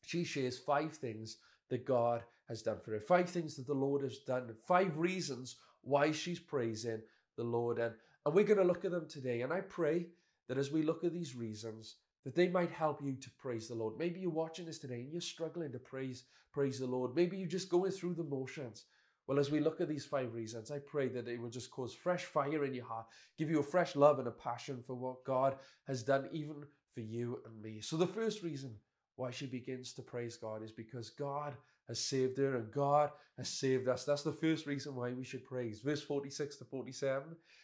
she 0.00 0.24
shares 0.24 0.58
five 0.58 0.94
things 0.94 1.36
that 1.68 1.84
God 1.84 2.22
has 2.48 2.62
done 2.62 2.78
for 2.82 2.92
her, 2.92 3.00
five 3.00 3.28
things 3.28 3.56
that 3.56 3.66
the 3.66 3.74
Lord 3.74 4.00
has 4.04 4.20
done, 4.20 4.48
five 4.66 4.96
reasons 4.96 5.56
why 5.82 6.12
she's 6.12 6.40
praising 6.40 7.02
the 7.36 7.44
Lord. 7.44 7.78
And, 7.78 7.92
and 8.24 8.34
we're 8.34 8.44
going 8.44 8.56
to 8.56 8.64
look 8.64 8.86
at 8.86 8.90
them 8.90 9.06
today. 9.06 9.42
And 9.42 9.52
I 9.52 9.60
pray 9.60 10.06
that 10.48 10.56
as 10.56 10.72
we 10.72 10.82
look 10.82 11.04
at 11.04 11.12
these 11.12 11.36
reasons, 11.36 11.96
that 12.24 12.34
they 12.34 12.48
might 12.48 12.70
help 12.70 13.02
you 13.02 13.14
to 13.14 13.30
praise 13.38 13.68
the 13.68 13.74
Lord. 13.74 13.94
Maybe 13.98 14.20
you're 14.20 14.30
watching 14.30 14.66
this 14.66 14.78
today 14.78 15.00
and 15.00 15.12
you're 15.12 15.20
struggling 15.20 15.72
to 15.72 15.78
praise 15.78 16.24
praise 16.52 16.78
the 16.78 16.86
Lord. 16.86 17.16
Maybe 17.16 17.36
you're 17.36 17.48
just 17.48 17.68
going 17.68 17.90
through 17.90 18.14
the 18.14 18.22
motions. 18.22 18.84
Well, 19.26 19.40
as 19.40 19.50
we 19.50 19.58
look 19.58 19.80
at 19.80 19.88
these 19.88 20.04
five 20.04 20.34
reasons, 20.34 20.70
I 20.70 20.78
pray 20.78 21.08
that 21.08 21.26
it 21.26 21.40
will 21.40 21.50
just 21.50 21.70
cause 21.70 21.94
fresh 21.94 22.24
fire 22.24 22.64
in 22.64 22.74
your 22.74 22.84
heart, 22.84 23.06
give 23.38 23.50
you 23.50 23.58
a 23.58 23.62
fresh 23.62 23.96
love 23.96 24.18
and 24.18 24.28
a 24.28 24.32
passion 24.32 24.82
for 24.86 24.94
what 24.94 25.24
God 25.24 25.56
has 25.88 26.02
done, 26.02 26.28
even 26.32 26.64
for 26.94 27.00
you 27.00 27.40
and 27.44 27.60
me. 27.60 27.80
So, 27.80 27.96
the 27.96 28.06
first 28.06 28.42
reason 28.42 28.76
why 29.16 29.30
she 29.30 29.46
begins 29.46 29.92
to 29.94 30.02
praise 30.02 30.36
God 30.36 30.62
is 30.62 30.72
because 30.72 31.10
God 31.10 31.54
has 31.88 32.00
saved 32.00 32.38
her 32.38 32.56
and 32.56 32.70
God 32.70 33.10
has 33.38 33.48
saved 33.48 33.88
us. 33.88 34.04
That's 34.04 34.22
the 34.22 34.32
first 34.32 34.66
reason 34.66 34.94
why 34.94 35.12
we 35.12 35.24
should 35.24 35.44
praise. 35.44 35.80
Verse 35.80 36.02
46 36.02 36.56
to 36.56 36.64
47 36.64 37.22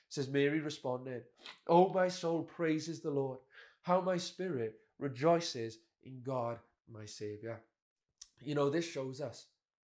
says, 0.08 0.28
Mary 0.28 0.60
responded, 0.60 1.24
Oh, 1.68 1.92
my 1.92 2.08
soul 2.08 2.42
praises 2.42 3.00
the 3.00 3.10
Lord 3.10 3.38
how 3.82 4.00
my 4.00 4.16
spirit 4.16 4.75
rejoices 4.99 5.78
in 6.04 6.20
God, 6.22 6.58
my 6.90 7.04
Savior. 7.04 7.60
You 8.42 8.54
know, 8.54 8.70
this 8.70 8.88
shows 8.88 9.20
us 9.20 9.46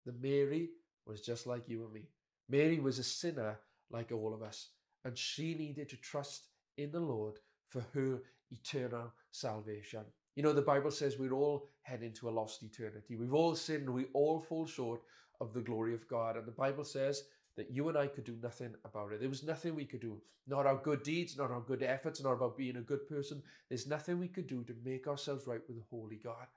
that 0.06 0.22
Mary 0.22 0.70
was 1.06 1.22
just 1.22 1.48
like 1.48 1.68
you 1.68 1.84
and 1.84 1.94
me. 1.94 2.08
Mary 2.50 2.80
was 2.80 3.00
a 3.00 3.04
sinner 3.04 3.60
like 3.90 4.12
all 4.12 4.34
of 4.34 4.42
us, 4.42 4.70
and 5.06 5.18
she 5.18 5.56
needed 5.56 5.90
to 5.90 5.98
trust 5.98 6.48
in 6.78 6.92
the 6.92 7.00
Lord 7.00 7.36
for 7.70 7.86
her 7.94 8.20
eternal 8.52 9.12
salvation. 9.32 10.04
You 10.36 10.44
know, 10.44 10.54
the 10.54 10.62
Bible 10.62 10.92
says 10.92 11.18
we're 11.18 11.34
all 11.34 11.70
heading 11.82 12.14
to 12.14 12.30
a 12.30 12.32
lost 12.32 12.64
eternity. 12.64 13.16
We've 13.16 13.34
all 13.34 13.56
sinned, 13.56 13.90
we 13.90 14.06
all 14.14 14.40
fall 14.40 14.66
short 14.66 15.02
of 15.42 15.54
the 15.54 15.62
glory 15.62 15.94
of 15.94 16.08
God. 16.08 16.38
And 16.38 16.46
the 16.46 16.52
Bible 16.52 16.84
says 16.84 17.24
that 17.56 17.72
you 17.72 17.88
and 17.90 17.98
I 17.98 18.08
could 18.08 18.24
do 18.24 18.38
nothing 18.42 18.74
about 18.86 19.12
it. 19.12 19.20
There 19.20 19.30
was 19.30 19.44
nothing 19.44 19.76
we 19.76 19.86
could 19.86 20.02
do. 20.02 20.22
Not 20.48 20.66
our 20.66 20.76
good 20.76 21.04
deeds, 21.04 21.38
not 21.38 21.52
our 21.52 21.62
good 21.62 21.84
efforts, 21.84 22.22
not 22.22 22.34
about 22.34 22.58
being 22.58 22.78
a 22.78 22.82
good 22.82 23.08
person. 23.08 23.42
There's 23.70 23.88
nothing 23.88 24.20
we 24.20 24.28
could 24.28 24.48
do 24.48 24.64
to 24.64 24.76
make 24.84 25.08
ourselves 25.08 25.48
right 25.48 25.62
with 25.68 25.78
the 25.78 25.86
Holy 25.90 26.18
God. 26.18 26.48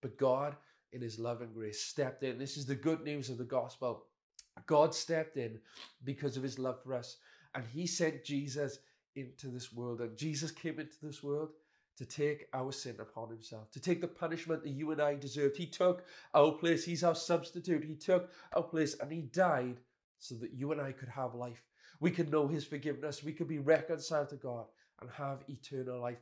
But 0.00 0.18
God, 0.18 0.56
in 0.92 1.00
His 1.00 1.18
love 1.18 1.40
and 1.40 1.54
grace, 1.54 1.82
stepped 1.82 2.22
in. 2.22 2.38
This 2.38 2.56
is 2.56 2.66
the 2.66 2.74
good 2.74 3.04
news 3.04 3.30
of 3.30 3.38
the 3.38 3.44
gospel. 3.44 4.04
God 4.66 4.94
stepped 4.94 5.36
in 5.36 5.58
because 6.04 6.36
of 6.36 6.42
His 6.42 6.58
love 6.58 6.82
for 6.82 6.94
us. 6.94 7.16
And 7.54 7.64
He 7.64 7.86
sent 7.86 8.24
Jesus 8.24 8.78
into 9.16 9.48
this 9.48 9.72
world. 9.72 10.00
And 10.00 10.16
Jesus 10.16 10.50
came 10.50 10.80
into 10.80 10.96
this 11.02 11.22
world 11.22 11.50
to 11.98 12.06
take 12.06 12.46
our 12.52 12.70
sin 12.70 12.94
upon 13.00 13.28
himself, 13.28 13.72
to 13.72 13.80
take 13.80 14.00
the 14.00 14.06
punishment 14.06 14.62
that 14.62 14.70
you 14.70 14.92
and 14.92 15.02
I 15.02 15.16
deserved. 15.16 15.56
He 15.56 15.66
took 15.66 16.04
our 16.32 16.52
place. 16.52 16.84
He's 16.84 17.02
our 17.02 17.14
substitute. 17.14 17.82
He 17.84 17.96
took 17.96 18.30
our 18.54 18.62
place 18.62 18.96
and 19.00 19.10
he 19.10 19.22
died 19.22 19.78
so 20.18 20.34
that 20.36 20.52
you 20.52 20.72
and 20.72 20.80
I 20.80 20.92
could 20.92 21.08
have 21.08 21.34
life. 21.34 21.62
We 22.00 22.10
could 22.10 22.30
know 22.30 22.46
His 22.46 22.64
forgiveness. 22.64 23.24
We 23.24 23.32
could 23.32 23.48
be 23.48 23.58
reconciled 23.58 24.28
to 24.30 24.36
God 24.36 24.66
and 25.00 25.10
have 25.10 25.44
eternal 25.48 26.00
life. 26.00 26.18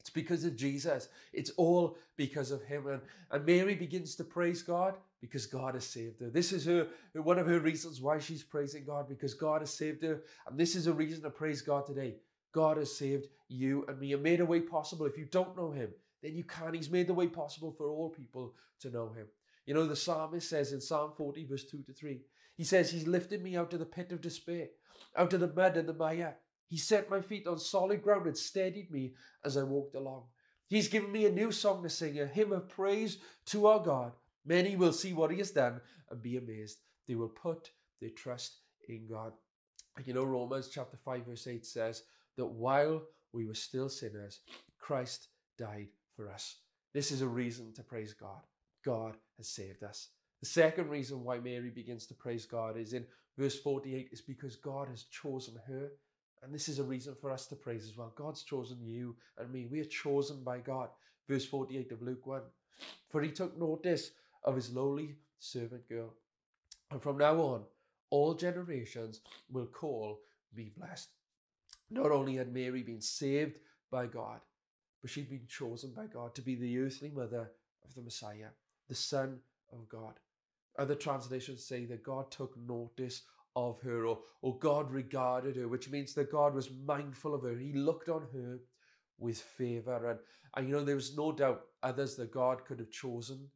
It's 0.00 0.10
because 0.10 0.44
of 0.44 0.56
Jesus. 0.56 1.08
It's 1.32 1.50
all 1.50 1.96
because 2.16 2.50
of 2.50 2.62
Him. 2.64 2.88
And, 2.88 3.00
and 3.30 3.46
Mary 3.46 3.74
begins 3.74 4.16
to 4.16 4.24
praise 4.24 4.62
God 4.62 4.94
because 5.20 5.46
God 5.46 5.74
has 5.74 5.86
saved 5.86 6.20
her. 6.20 6.28
This 6.28 6.52
is 6.52 6.66
her 6.66 6.88
one 7.14 7.38
of 7.38 7.46
her 7.46 7.60
reasons 7.60 8.00
why 8.00 8.18
she's 8.18 8.42
praising 8.42 8.84
God 8.84 9.08
because 9.08 9.32
God 9.34 9.60
has 9.60 9.72
saved 9.72 10.02
her. 10.02 10.20
And 10.48 10.58
this 10.58 10.74
is 10.74 10.88
a 10.88 10.92
reason 10.92 11.22
to 11.22 11.30
praise 11.30 11.62
God 11.62 11.86
today. 11.86 12.16
God 12.52 12.78
has 12.78 12.94
saved 12.94 13.28
you 13.48 13.84
and 13.88 13.98
me 14.00 14.12
and 14.12 14.22
made 14.22 14.40
a 14.40 14.44
way 14.44 14.60
possible. 14.60 15.06
If 15.06 15.16
you 15.16 15.26
don't 15.26 15.56
know 15.56 15.70
Him, 15.70 15.90
then 16.22 16.34
you 16.34 16.44
can. 16.44 16.74
He's 16.74 16.90
made 16.90 17.06
the 17.06 17.14
way 17.14 17.28
possible 17.28 17.70
for 17.70 17.88
all 17.88 18.10
people 18.10 18.54
to 18.80 18.90
know 18.90 19.08
Him. 19.10 19.26
You 19.66 19.74
know, 19.74 19.86
the 19.86 19.96
psalmist 19.96 20.48
says 20.48 20.72
in 20.72 20.80
Psalm 20.80 21.12
40, 21.16 21.44
verse 21.44 21.64
2 21.64 21.82
to 21.82 21.92
3, 21.92 22.20
he 22.56 22.64
says, 22.64 22.90
He's 22.90 23.06
lifted 23.06 23.42
me 23.42 23.56
out 23.56 23.72
of 23.72 23.78
the 23.78 23.86
pit 23.86 24.12
of 24.12 24.20
despair, 24.20 24.68
out 25.16 25.32
of 25.32 25.40
the 25.40 25.52
mud 25.52 25.76
and 25.76 25.88
the 25.88 25.94
mire. 25.94 26.36
He 26.68 26.78
set 26.78 27.10
my 27.10 27.20
feet 27.20 27.46
on 27.46 27.58
solid 27.58 28.02
ground 28.02 28.26
and 28.26 28.36
steadied 28.36 28.90
me 28.90 29.14
as 29.44 29.56
I 29.56 29.62
walked 29.62 29.94
along. 29.94 30.24
He's 30.68 30.88
given 30.88 31.12
me 31.12 31.26
a 31.26 31.30
new 31.30 31.52
song 31.52 31.82
to 31.82 31.90
sing, 31.90 32.18
a 32.18 32.26
hymn 32.26 32.52
of 32.52 32.68
praise 32.68 33.18
to 33.46 33.66
our 33.66 33.80
God. 33.80 34.12
Many 34.44 34.76
will 34.76 34.92
see 34.92 35.12
what 35.12 35.30
He 35.30 35.38
has 35.38 35.50
done 35.50 35.80
and 36.10 36.22
be 36.22 36.36
amazed. 36.36 36.78
They 37.06 37.14
will 37.14 37.28
put 37.28 37.70
their 38.00 38.10
trust 38.10 38.60
in 38.88 39.06
God. 39.06 39.32
You 40.04 40.14
know, 40.14 40.24
Romans 40.24 40.70
chapter 40.72 40.96
5, 40.96 41.26
verse 41.26 41.46
8 41.46 41.66
says 41.66 42.04
that 42.36 42.46
while 42.46 43.02
we 43.32 43.46
were 43.46 43.54
still 43.54 43.88
sinners, 43.88 44.40
Christ 44.78 45.28
died 45.58 45.88
for 46.16 46.30
us. 46.30 46.56
This 46.94 47.10
is 47.10 47.20
a 47.22 47.28
reason 47.28 47.72
to 47.74 47.82
praise 47.82 48.14
God. 48.14 48.40
God 48.84 49.16
has 49.36 49.48
saved 49.48 49.82
us. 49.84 50.08
The 50.42 50.48
second 50.48 50.90
reason 50.90 51.22
why 51.22 51.38
Mary 51.38 51.70
begins 51.70 52.04
to 52.06 52.14
praise 52.14 52.46
God 52.46 52.76
is 52.76 52.94
in 52.94 53.06
verse 53.38 53.60
48 53.60 54.08
is 54.10 54.20
because 54.20 54.56
God 54.56 54.88
has 54.88 55.04
chosen 55.04 55.54
her. 55.68 55.92
And 56.42 56.52
this 56.52 56.68
is 56.68 56.80
a 56.80 56.84
reason 56.84 57.14
for 57.20 57.30
us 57.30 57.46
to 57.46 57.54
praise 57.54 57.84
as 57.84 57.96
well. 57.96 58.12
God's 58.16 58.42
chosen 58.42 58.78
you 58.84 59.14
and 59.38 59.52
me. 59.52 59.66
We 59.70 59.78
are 59.78 59.84
chosen 59.84 60.42
by 60.42 60.58
God. 60.58 60.88
Verse 61.28 61.46
48 61.46 61.92
of 61.92 62.02
Luke 62.02 62.26
1. 62.26 62.40
For 63.08 63.22
he 63.22 63.30
took 63.30 63.56
notice 63.56 64.10
of 64.42 64.56
his 64.56 64.74
lowly 64.74 65.14
servant 65.38 65.88
girl. 65.88 66.12
And 66.90 67.00
from 67.00 67.18
now 67.18 67.36
on, 67.36 67.62
all 68.10 68.34
generations 68.34 69.20
will 69.48 69.66
call 69.66 70.22
me 70.56 70.72
blessed. 70.76 71.10
Not 71.88 72.10
only 72.10 72.34
had 72.34 72.52
Mary 72.52 72.82
been 72.82 73.00
saved 73.00 73.60
by 73.92 74.06
God, 74.06 74.40
but 75.00 75.10
she'd 75.10 75.30
been 75.30 75.46
chosen 75.46 75.92
by 75.92 76.06
God 76.06 76.34
to 76.34 76.42
be 76.42 76.56
the 76.56 76.78
earthly 76.80 77.10
mother 77.10 77.52
of 77.84 77.94
the 77.94 78.02
Messiah, 78.02 78.48
the 78.88 78.96
Son 78.96 79.38
of 79.72 79.88
God. 79.88 80.14
Other 80.78 80.94
translations 80.94 81.64
say 81.64 81.84
that 81.86 82.02
God 82.02 82.30
took 82.30 82.56
notice 82.56 83.22
of 83.54 83.80
her 83.82 84.06
or, 84.06 84.20
or 84.40 84.58
God 84.58 84.90
regarded 84.90 85.56
her, 85.56 85.68
which 85.68 85.90
means 85.90 86.14
that 86.14 86.32
God 86.32 86.54
was 86.54 86.70
mindful 86.70 87.34
of 87.34 87.42
her. 87.42 87.56
He 87.56 87.72
looked 87.74 88.08
on 88.08 88.26
her 88.32 88.60
with 89.18 89.38
favor. 89.38 90.10
And, 90.10 90.18
and 90.56 90.68
you 90.68 90.74
know, 90.74 90.84
there 90.84 90.94
was 90.94 91.16
no 91.16 91.32
doubt 91.32 91.62
others 91.82 92.16
that 92.16 92.32
God 92.32 92.64
could 92.64 92.78
have 92.78 92.90
chosen, 92.90 93.48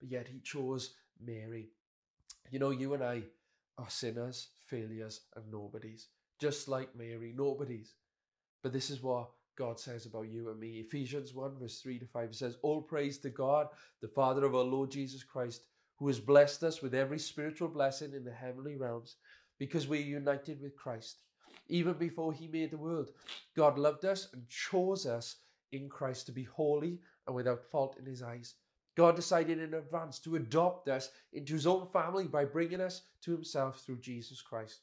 but 0.00 0.10
yet 0.10 0.28
he 0.28 0.40
chose 0.40 0.94
Mary. 1.22 1.68
You 2.50 2.58
know, 2.58 2.70
you 2.70 2.94
and 2.94 3.04
I 3.04 3.22
are 3.78 3.90
sinners, 3.90 4.48
failures, 4.66 5.20
and 5.36 5.50
nobodies, 5.50 6.08
just 6.40 6.68
like 6.68 6.96
Mary, 6.96 7.32
nobodies. 7.36 7.94
But 8.62 8.72
this 8.72 8.90
is 8.90 9.02
what 9.02 9.30
God 9.56 9.78
says 9.78 10.06
about 10.06 10.28
you 10.28 10.50
and 10.50 10.58
me. 10.58 10.80
Ephesians 10.80 11.34
1, 11.34 11.58
verse 11.58 11.80
3 11.80 11.98
to 11.98 12.06
5 12.06 12.34
says, 12.34 12.56
All 12.62 12.80
praise 12.80 13.18
to 13.18 13.30
God, 13.30 13.68
the 14.00 14.08
Father 14.08 14.44
of 14.44 14.54
our 14.54 14.62
Lord 14.62 14.90
Jesus 14.90 15.22
Christ 15.22 15.66
who 16.02 16.08
has 16.08 16.18
blessed 16.18 16.64
us 16.64 16.82
with 16.82 16.96
every 16.96 17.18
spiritual 17.18 17.68
blessing 17.68 18.12
in 18.12 18.24
the 18.24 18.32
heavenly 18.32 18.74
realms 18.74 19.14
because 19.60 19.86
we 19.86 19.98
are 19.98 20.18
united 20.18 20.60
with 20.60 20.74
Christ. 20.74 21.18
Even 21.68 21.92
before 21.92 22.32
he 22.32 22.48
made 22.48 22.72
the 22.72 22.76
world, 22.76 23.10
God 23.56 23.78
loved 23.78 24.04
us 24.04 24.26
and 24.32 24.48
chose 24.48 25.06
us 25.06 25.36
in 25.70 25.88
Christ 25.88 26.26
to 26.26 26.32
be 26.32 26.42
holy 26.42 26.98
and 27.28 27.36
without 27.36 27.70
fault 27.70 27.98
in 28.00 28.04
his 28.04 28.20
eyes. 28.20 28.54
God 28.96 29.14
decided 29.14 29.60
in 29.60 29.74
advance 29.74 30.18
to 30.20 30.34
adopt 30.34 30.88
us 30.88 31.10
into 31.34 31.52
his 31.52 31.68
own 31.68 31.86
family 31.92 32.26
by 32.26 32.46
bringing 32.46 32.80
us 32.80 33.02
to 33.22 33.30
himself 33.30 33.78
through 33.78 34.00
Jesus 34.00 34.42
Christ. 34.42 34.80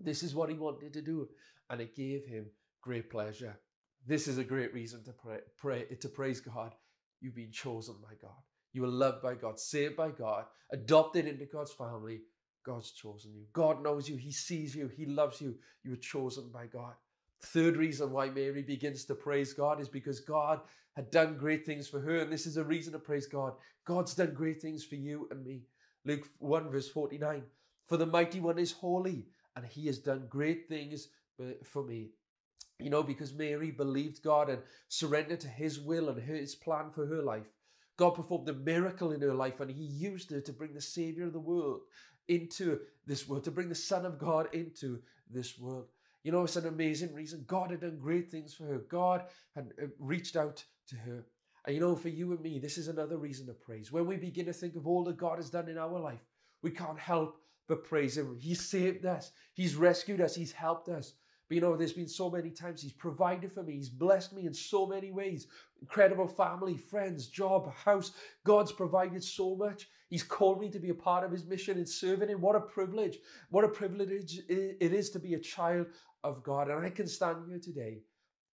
This 0.00 0.22
is 0.22 0.34
what 0.34 0.50
he 0.50 0.58
wanted 0.58 0.92
to 0.92 1.00
do, 1.00 1.30
and 1.70 1.80
it 1.80 1.96
gave 1.96 2.26
him 2.26 2.44
great 2.82 3.08
pleasure. 3.08 3.58
This 4.06 4.28
is 4.28 4.36
a 4.36 4.44
great 4.44 4.74
reason 4.74 5.02
to 5.04 5.12
pray, 5.12 5.38
pray 5.56 5.84
to 5.84 6.08
praise 6.10 6.42
God. 6.42 6.74
You've 7.22 7.36
been 7.36 7.52
chosen 7.52 7.94
by 8.02 8.16
God. 8.20 8.51
You 8.72 8.84
are 8.84 8.88
loved 8.88 9.22
by 9.22 9.34
God, 9.34 9.58
saved 9.58 9.96
by 9.96 10.10
God, 10.10 10.44
adopted 10.70 11.26
into 11.26 11.44
God's 11.44 11.72
family. 11.72 12.22
God's 12.64 12.92
chosen 12.92 13.34
you. 13.34 13.44
God 13.52 13.82
knows 13.82 14.08
you. 14.08 14.16
He 14.16 14.30
sees 14.30 14.74
you. 14.74 14.88
He 14.88 15.04
loves 15.04 15.40
you. 15.40 15.56
You 15.82 15.90
were 15.90 15.96
chosen 15.96 16.48
by 16.52 16.66
God. 16.66 16.94
Third 17.40 17.76
reason 17.76 18.12
why 18.12 18.30
Mary 18.30 18.62
begins 18.62 19.04
to 19.06 19.14
praise 19.14 19.52
God 19.52 19.80
is 19.80 19.88
because 19.88 20.20
God 20.20 20.60
had 20.94 21.10
done 21.10 21.36
great 21.36 21.66
things 21.66 21.88
for 21.88 21.98
her. 22.00 22.18
And 22.18 22.32
this 22.32 22.46
is 22.46 22.56
a 22.56 22.64
reason 22.64 22.92
to 22.92 23.00
praise 23.00 23.26
God. 23.26 23.54
God's 23.84 24.14
done 24.14 24.32
great 24.32 24.62
things 24.62 24.84
for 24.84 24.94
you 24.94 25.26
and 25.32 25.44
me. 25.44 25.62
Luke 26.04 26.28
1, 26.38 26.70
verse 26.70 26.88
49. 26.88 27.42
For 27.88 27.96
the 27.96 28.06
mighty 28.06 28.38
one 28.38 28.58
is 28.58 28.72
holy, 28.72 29.26
and 29.56 29.66
he 29.66 29.86
has 29.86 29.98
done 29.98 30.26
great 30.28 30.68
things 30.68 31.08
for 31.64 31.82
me. 31.82 32.10
You 32.78 32.90
know, 32.90 33.02
because 33.02 33.34
Mary 33.34 33.70
believed 33.70 34.22
God 34.22 34.48
and 34.48 34.62
surrendered 34.88 35.40
to 35.40 35.48
his 35.48 35.80
will 35.80 36.08
and 36.08 36.22
his 36.22 36.54
plan 36.54 36.90
for 36.94 37.06
her 37.06 37.22
life. 37.22 37.46
God 37.96 38.10
performed 38.10 38.48
a 38.48 38.54
miracle 38.54 39.12
in 39.12 39.20
her 39.20 39.34
life 39.34 39.60
and 39.60 39.70
he 39.70 39.84
used 39.84 40.30
her 40.30 40.40
to 40.40 40.52
bring 40.52 40.74
the 40.74 40.80
Savior 40.80 41.26
of 41.26 41.32
the 41.32 41.40
world 41.40 41.80
into 42.28 42.80
this 43.06 43.28
world, 43.28 43.44
to 43.44 43.50
bring 43.50 43.68
the 43.68 43.74
Son 43.74 44.06
of 44.06 44.18
God 44.18 44.48
into 44.52 45.00
this 45.30 45.58
world. 45.58 45.86
You 46.22 46.32
know, 46.32 46.44
it's 46.44 46.56
an 46.56 46.66
amazing 46.66 47.12
reason. 47.14 47.44
God 47.46 47.70
had 47.70 47.80
done 47.80 47.98
great 47.98 48.30
things 48.30 48.54
for 48.54 48.64
her. 48.64 48.78
God 48.88 49.24
had 49.54 49.72
uh, 49.82 49.86
reached 49.98 50.36
out 50.36 50.64
to 50.88 50.96
her. 50.96 51.24
And 51.66 51.74
you 51.74 51.80
know, 51.80 51.96
for 51.96 52.08
you 52.08 52.32
and 52.32 52.40
me, 52.40 52.58
this 52.58 52.78
is 52.78 52.88
another 52.88 53.16
reason 53.16 53.46
to 53.46 53.52
praise. 53.52 53.92
When 53.92 54.06
we 54.06 54.16
begin 54.16 54.46
to 54.46 54.52
think 54.52 54.76
of 54.76 54.86
all 54.86 55.04
that 55.04 55.16
God 55.16 55.38
has 55.38 55.50
done 55.50 55.68
in 55.68 55.78
our 55.78 55.98
life, 55.98 56.24
we 56.62 56.70
can't 56.70 56.98
help 56.98 57.38
but 57.68 57.84
praise 57.84 58.16
Him. 58.16 58.36
He 58.38 58.54
saved 58.54 59.06
us, 59.06 59.32
He's 59.54 59.76
rescued 59.76 60.20
us, 60.20 60.34
He's 60.34 60.52
helped 60.52 60.88
us. 60.88 61.14
But 61.52 61.56
you 61.56 61.60
know, 61.60 61.76
there's 61.76 61.92
been 61.92 62.08
so 62.08 62.30
many 62.30 62.48
times 62.48 62.80
He's 62.80 62.94
provided 62.94 63.52
for 63.52 63.62
me, 63.62 63.74
He's 63.74 63.90
blessed 63.90 64.32
me 64.32 64.46
in 64.46 64.54
so 64.54 64.86
many 64.86 65.12
ways 65.12 65.48
incredible 65.82 66.26
family, 66.26 66.78
friends, 66.78 67.26
job, 67.26 67.70
house. 67.74 68.12
God's 68.42 68.72
provided 68.72 69.22
so 69.22 69.54
much. 69.54 69.90
He's 70.08 70.22
called 70.22 70.62
me 70.62 70.70
to 70.70 70.78
be 70.78 70.88
a 70.88 70.94
part 70.94 71.24
of 71.24 71.30
His 71.30 71.44
mission 71.44 71.76
and 71.76 71.86
serving 71.86 72.30
Him. 72.30 72.40
What 72.40 72.56
a 72.56 72.60
privilege! 72.60 73.18
What 73.50 73.66
a 73.66 73.68
privilege 73.68 74.40
it 74.48 74.78
is 74.80 75.10
to 75.10 75.18
be 75.18 75.34
a 75.34 75.38
child 75.38 75.88
of 76.24 76.42
God. 76.42 76.70
And 76.70 76.82
I 76.82 76.88
can 76.88 77.06
stand 77.06 77.44
here 77.46 77.58
today 77.58 77.98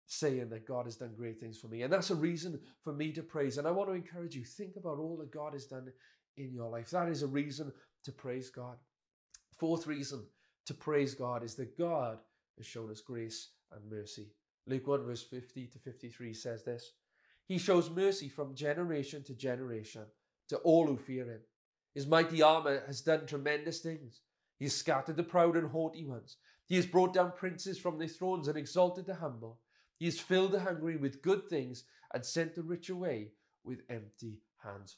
saying 0.07 0.49
that 0.49 0.67
God 0.67 0.85
has 0.85 0.97
done 0.97 1.13
great 1.15 1.39
things 1.39 1.59
for 1.59 1.67
me. 1.67 1.83
And 1.83 1.93
that's 1.93 2.09
a 2.09 2.15
reason 2.15 2.59
for 2.83 2.93
me 2.93 3.11
to 3.11 3.21
praise. 3.21 3.59
And 3.59 3.67
I 3.67 3.71
want 3.71 3.89
to 3.89 3.93
encourage 3.93 4.35
you 4.35 4.43
think 4.43 4.75
about 4.75 4.97
all 4.97 5.17
that 5.17 5.31
God 5.31 5.53
has 5.53 5.67
done 5.67 5.91
in 6.37 6.51
your 6.51 6.71
life. 6.71 6.89
That 6.89 7.09
is 7.09 7.21
a 7.21 7.27
reason 7.27 7.71
to 8.05 8.11
praise 8.11 8.49
God. 8.49 8.77
Fourth 9.59 9.85
reason 9.85 10.25
to 10.65 10.73
praise 10.73 11.13
God 11.13 11.43
is 11.43 11.53
that 11.55 11.77
God 11.77 12.17
has 12.57 12.65
shown 12.65 12.91
us 12.91 13.01
grace 13.01 13.49
and 13.71 13.89
mercy. 13.89 14.31
Luke 14.65 14.87
1, 14.87 15.05
verse 15.05 15.23
50 15.23 15.67
to 15.67 15.79
53 15.79 16.33
says 16.33 16.63
this 16.63 16.91
He 17.47 17.57
shows 17.57 17.89
mercy 17.89 18.27
from 18.27 18.55
generation 18.55 19.23
to 19.23 19.33
generation 19.33 20.05
to 20.49 20.57
all 20.57 20.87
who 20.87 20.97
fear 20.97 21.25
Him. 21.25 21.41
His 21.93 22.07
mighty 22.07 22.41
arm 22.41 22.65
has 22.65 23.01
done 23.01 23.25
tremendous 23.25 23.79
things. 23.79 24.21
He 24.59 24.65
has 24.65 24.75
scattered 24.75 25.17
the 25.17 25.23
proud 25.23 25.55
and 25.55 25.69
haughty 25.69 26.05
ones. 26.05 26.37
He 26.67 26.75
has 26.75 26.85
brought 26.85 27.13
down 27.13 27.31
princes 27.31 27.79
from 27.79 27.97
their 27.97 28.07
thrones 28.07 28.47
and 28.47 28.57
exalted 28.57 29.05
the 29.05 29.15
humble. 29.15 29.59
He 29.97 30.05
has 30.05 30.19
filled 30.19 30.51
the 30.51 30.59
hungry 30.59 30.97
with 30.97 31.21
good 31.21 31.47
things 31.49 31.85
and 32.13 32.25
sent 32.25 32.55
the 32.55 32.61
rich 32.61 32.89
away 32.89 33.31
with 33.63 33.81
empty 33.89 34.41
hands. 34.57 34.97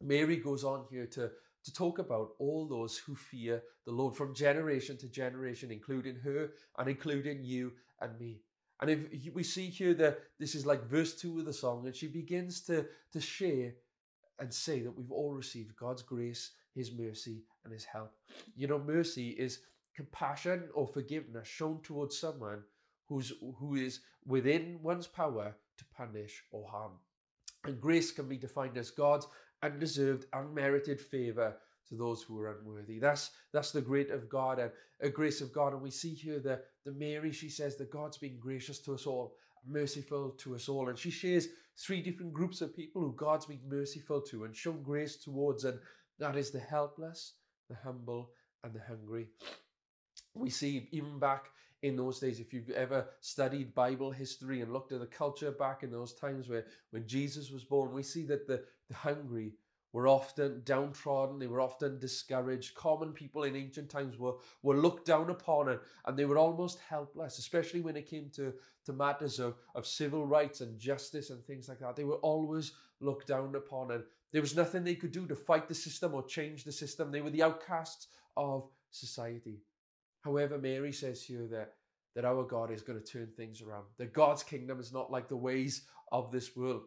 Mary 0.00 0.36
goes 0.36 0.64
on 0.64 0.84
here 0.90 1.06
to, 1.06 1.30
to 1.64 1.72
talk 1.72 1.98
about 1.98 2.30
all 2.38 2.66
those 2.66 2.98
who 2.98 3.14
fear 3.14 3.62
the 3.84 3.92
Lord 3.92 4.16
from 4.16 4.34
generation 4.34 4.96
to 4.98 5.08
generation, 5.08 5.70
including 5.70 6.16
her 6.16 6.50
and 6.78 6.88
including 6.88 7.44
you 7.44 7.72
and 8.00 8.18
me. 8.18 8.40
And 8.80 8.90
if 8.90 9.32
we 9.32 9.44
see 9.44 9.68
here 9.68 9.94
that 9.94 10.18
this 10.40 10.54
is 10.56 10.66
like 10.66 10.88
verse 10.88 11.14
two 11.14 11.38
of 11.38 11.44
the 11.44 11.52
song, 11.52 11.86
and 11.86 11.94
she 11.94 12.08
begins 12.08 12.62
to, 12.62 12.86
to 13.12 13.20
share 13.20 13.74
and 14.40 14.52
say 14.52 14.80
that 14.80 14.96
we've 14.96 15.12
all 15.12 15.32
received 15.32 15.76
God's 15.76 16.02
grace, 16.02 16.50
His 16.74 16.90
mercy, 16.92 17.44
and 17.64 17.72
His 17.72 17.84
help. 17.84 18.12
You 18.56 18.66
know, 18.66 18.80
mercy 18.80 19.30
is 19.30 19.60
compassion 19.94 20.64
or 20.74 20.88
forgiveness 20.88 21.46
shown 21.46 21.80
towards 21.82 22.18
someone 22.18 22.62
who's 23.06 23.32
who 23.58 23.76
is 23.76 24.00
within 24.26 24.80
one's 24.82 25.06
power 25.06 25.54
to 25.78 25.84
punish 25.96 26.42
or 26.50 26.66
harm. 26.68 26.92
And 27.64 27.80
grace 27.80 28.10
can 28.10 28.28
be 28.28 28.36
defined 28.36 28.76
as 28.76 28.90
God's 28.90 29.26
undeserved, 29.62 30.26
unmerited 30.32 31.00
favor 31.00 31.56
to 31.88 31.94
those 31.94 32.22
who 32.22 32.38
are 32.40 32.58
unworthy. 32.58 32.98
That's 32.98 33.30
that's 33.52 33.72
the 33.72 33.80
great 33.80 34.10
of 34.10 34.28
God 34.28 34.58
and 34.58 34.70
a 35.00 35.08
grace 35.08 35.40
of 35.40 35.52
God. 35.52 35.72
And 35.72 35.82
we 35.82 35.90
see 35.90 36.14
here 36.14 36.40
that 36.40 36.64
the 36.84 36.92
Mary, 36.92 37.32
she 37.32 37.48
says 37.48 37.76
that 37.76 37.90
God's 37.90 38.18
been 38.18 38.38
gracious 38.38 38.78
to 38.80 38.94
us 38.94 39.06
all, 39.06 39.36
merciful 39.66 40.30
to 40.38 40.54
us 40.54 40.68
all. 40.68 40.88
And 40.88 40.98
she 40.98 41.10
shares 41.10 41.48
three 41.78 42.02
different 42.02 42.32
groups 42.32 42.60
of 42.60 42.74
people 42.74 43.02
who 43.02 43.14
God's 43.14 43.46
been 43.46 43.60
merciful 43.68 44.20
to 44.22 44.44
and 44.44 44.54
shown 44.54 44.82
grace 44.82 45.16
towards, 45.16 45.64
and 45.64 45.78
that 46.18 46.36
is 46.36 46.50
the 46.50 46.60
helpless, 46.60 47.34
the 47.68 47.76
humble, 47.76 48.30
and 48.64 48.72
the 48.72 48.80
hungry. 48.86 49.28
We 50.34 50.50
see 50.50 50.88
even 50.92 51.18
back 51.18 51.46
in 51.82 51.96
those 51.96 52.20
days, 52.20 52.38
if 52.38 52.52
you've 52.52 52.70
ever 52.70 53.06
studied 53.20 53.74
Bible 53.74 54.10
history 54.10 54.60
and 54.60 54.72
looked 54.72 54.92
at 54.92 55.00
the 55.00 55.06
culture 55.06 55.50
back 55.50 55.82
in 55.82 55.90
those 55.90 56.14
times 56.14 56.48
where 56.48 56.66
when 56.90 57.06
Jesus 57.06 57.50
was 57.50 57.64
born, 57.64 57.92
we 57.92 58.02
see 58.02 58.24
that 58.26 58.46
the, 58.46 58.62
the 58.88 58.94
hungry 58.94 59.54
were 59.92 60.08
often 60.08 60.62
downtrodden, 60.64 61.38
they 61.38 61.48
were 61.48 61.60
often 61.60 61.98
discouraged. 61.98 62.74
Common 62.74 63.12
people 63.12 63.42
in 63.42 63.56
ancient 63.56 63.90
times 63.90 64.16
were, 64.16 64.34
were 64.62 64.76
looked 64.76 65.06
down 65.06 65.28
upon 65.28 65.68
and, 65.68 65.80
and 66.06 66.16
they 66.16 66.24
were 66.24 66.38
almost 66.38 66.78
helpless, 66.88 67.38
especially 67.38 67.80
when 67.80 67.96
it 67.96 68.08
came 68.08 68.30
to, 68.36 68.54
to 68.86 68.92
matters 68.92 69.38
of, 69.38 69.56
of 69.74 69.86
civil 69.86 70.24
rights 70.24 70.60
and 70.62 70.78
justice 70.78 71.30
and 71.30 71.44
things 71.44 71.68
like 71.68 71.80
that. 71.80 71.96
They 71.96 72.04
were 72.04 72.16
always 72.16 72.72
looked 73.00 73.26
down 73.26 73.54
upon 73.54 73.90
and 73.90 74.04
there 74.32 74.40
was 74.40 74.56
nothing 74.56 74.82
they 74.82 74.94
could 74.94 75.12
do 75.12 75.26
to 75.26 75.36
fight 75.36 75.68
the 75.68 75.74
system 75.74 76.14
or 76.14 76.22
change 76.22 76.64
the 76.64 76.72
system. 76.72 77.10
They 77.10 77.20
were 77.20 77.30
the 77.30 77.42
outcasts 77.42 78.06
of 78.36 78.70
society. 78.90 79.60
However, 80.22 80.56
Mary 80.56 80.92
says 80.92 81.22
here 81.22 81.46
that, 81.50 81.74
that 82.14 82.24
our 82.24 82.44
God 82.44 82.70
is 82.70 82.82
going 82.82 83.00
to 83.00 83.04
turn 83.04 83.28
things 83.36 83.62
around, 83.62 83.84
that 83.98 84.12
God's 84.12 84.42
kingdom 84.42 84.80
is 84.80 84.92
not 84.92 85.10
like 85.10 85.28
the 85.28 85.36
ways 85.36 85.86
of 86.10 86.30
this 86.30 86.56
world. 86.56 86.82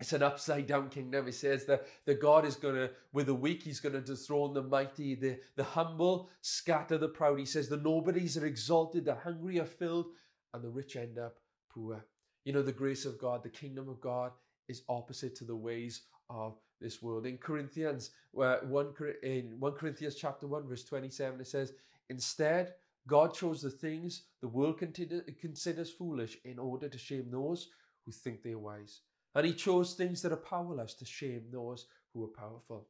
It's 0.00 0.14
an 0.14 0.22
upside 0.22 0.66
down 0.66 0.88
kingdom. 0.88 1.26
He 1.26 1.32
says 1.32 1.66
that, 1.66 1.86
that 2.06 2.22
God 2.22 2.46
is 2.46 2.56
going 2.56 2.74
to, 2.74 2.90
with 3.12 3.26
the 3.26 3.34
weak, 3.34 3.62
he's 3.62 3.80
going 3.80 3.92
to 3.92 4.00
dethrone 4.00 4.54
the 4.54 4.62
mighty, 4.62 5.14
the, 5.14 5.38
the 5.56 5.64
humble, 5.64 6.30
scatter 6.40 6.96
the 6.96 7.08
proud. 7.08 7.38
He 7.38 7.44
says 7.44 7.68
the 7.68 7.76
nobodies 7.76 8.38
are 8.38 8.46
exalted, 8.46 9.04
the 9.04 9.14
hungry 9.14 9.60
are 9.60 9.66
filled, 9.66 10.06
and 10.54 10.64
the 10.64 10.70
rich 10.70 10.96
end 10.96 11.18
up 11.18 11.36
poor. 11.70 12.02
You 12.44 12.54
know, 12.54 12.62
the 12.62 12.72
grace 12.72 13.04
of 13.04 13.18
God, 13.18 13.42
the 13.42 13.50
kingdom 13.50 13.90
of 13.90 14.00
God 14.00 14.32
is 14.68 14.82
opposite 14.88 15.36
to 15.36 15.44
the 15.44 15.56
ways 15.56 16.02
of 16.30 16.56
this 16.80 17.02
world. 17.02 17.26
In 17.26 17.36
Corinthians, 17.36 18.10
where 18.32 18.60
one 18.64 18.94
in 19.22 19.56
1 19.58 19.72
Corinthians 19.72 20.14
chapter 20.14 20.46
1, 20.46 20.66
verse 20.66 20.84
27, 20.84 21.40
it 21.40 21.46
says, 21.46 21.74
Instead, 22.08 22.74
God 23.06 23.34
chose 23.34 23.62
the 23.62 23.70
things 23.70 24.24
the 24.40 24.48
world 24.48 24.78
considers 24.78 25.90
foolish 25.90 26.38
in 26.44 26.58
order 26.58 26.88
to 26.88 26.98
shame 26.98 27.30
those 27.30 27.68
who 28.04 28.12
think 28.12 28.42
they're 28.42 28.58
wise. 28.58 29.00
And 29.34 29.46
he 29.46 29.52
chose 29.52 29.94
things 29.94 30.22
that 30.22 30.32
are 30.32 30.36
powerless 30.36 30.94
to 30.94 31.04
shame 31.04 31.44
those 31.50 31.86
who 32.12 32.24
are 32.24 32.28
powerful. 32.28 32.88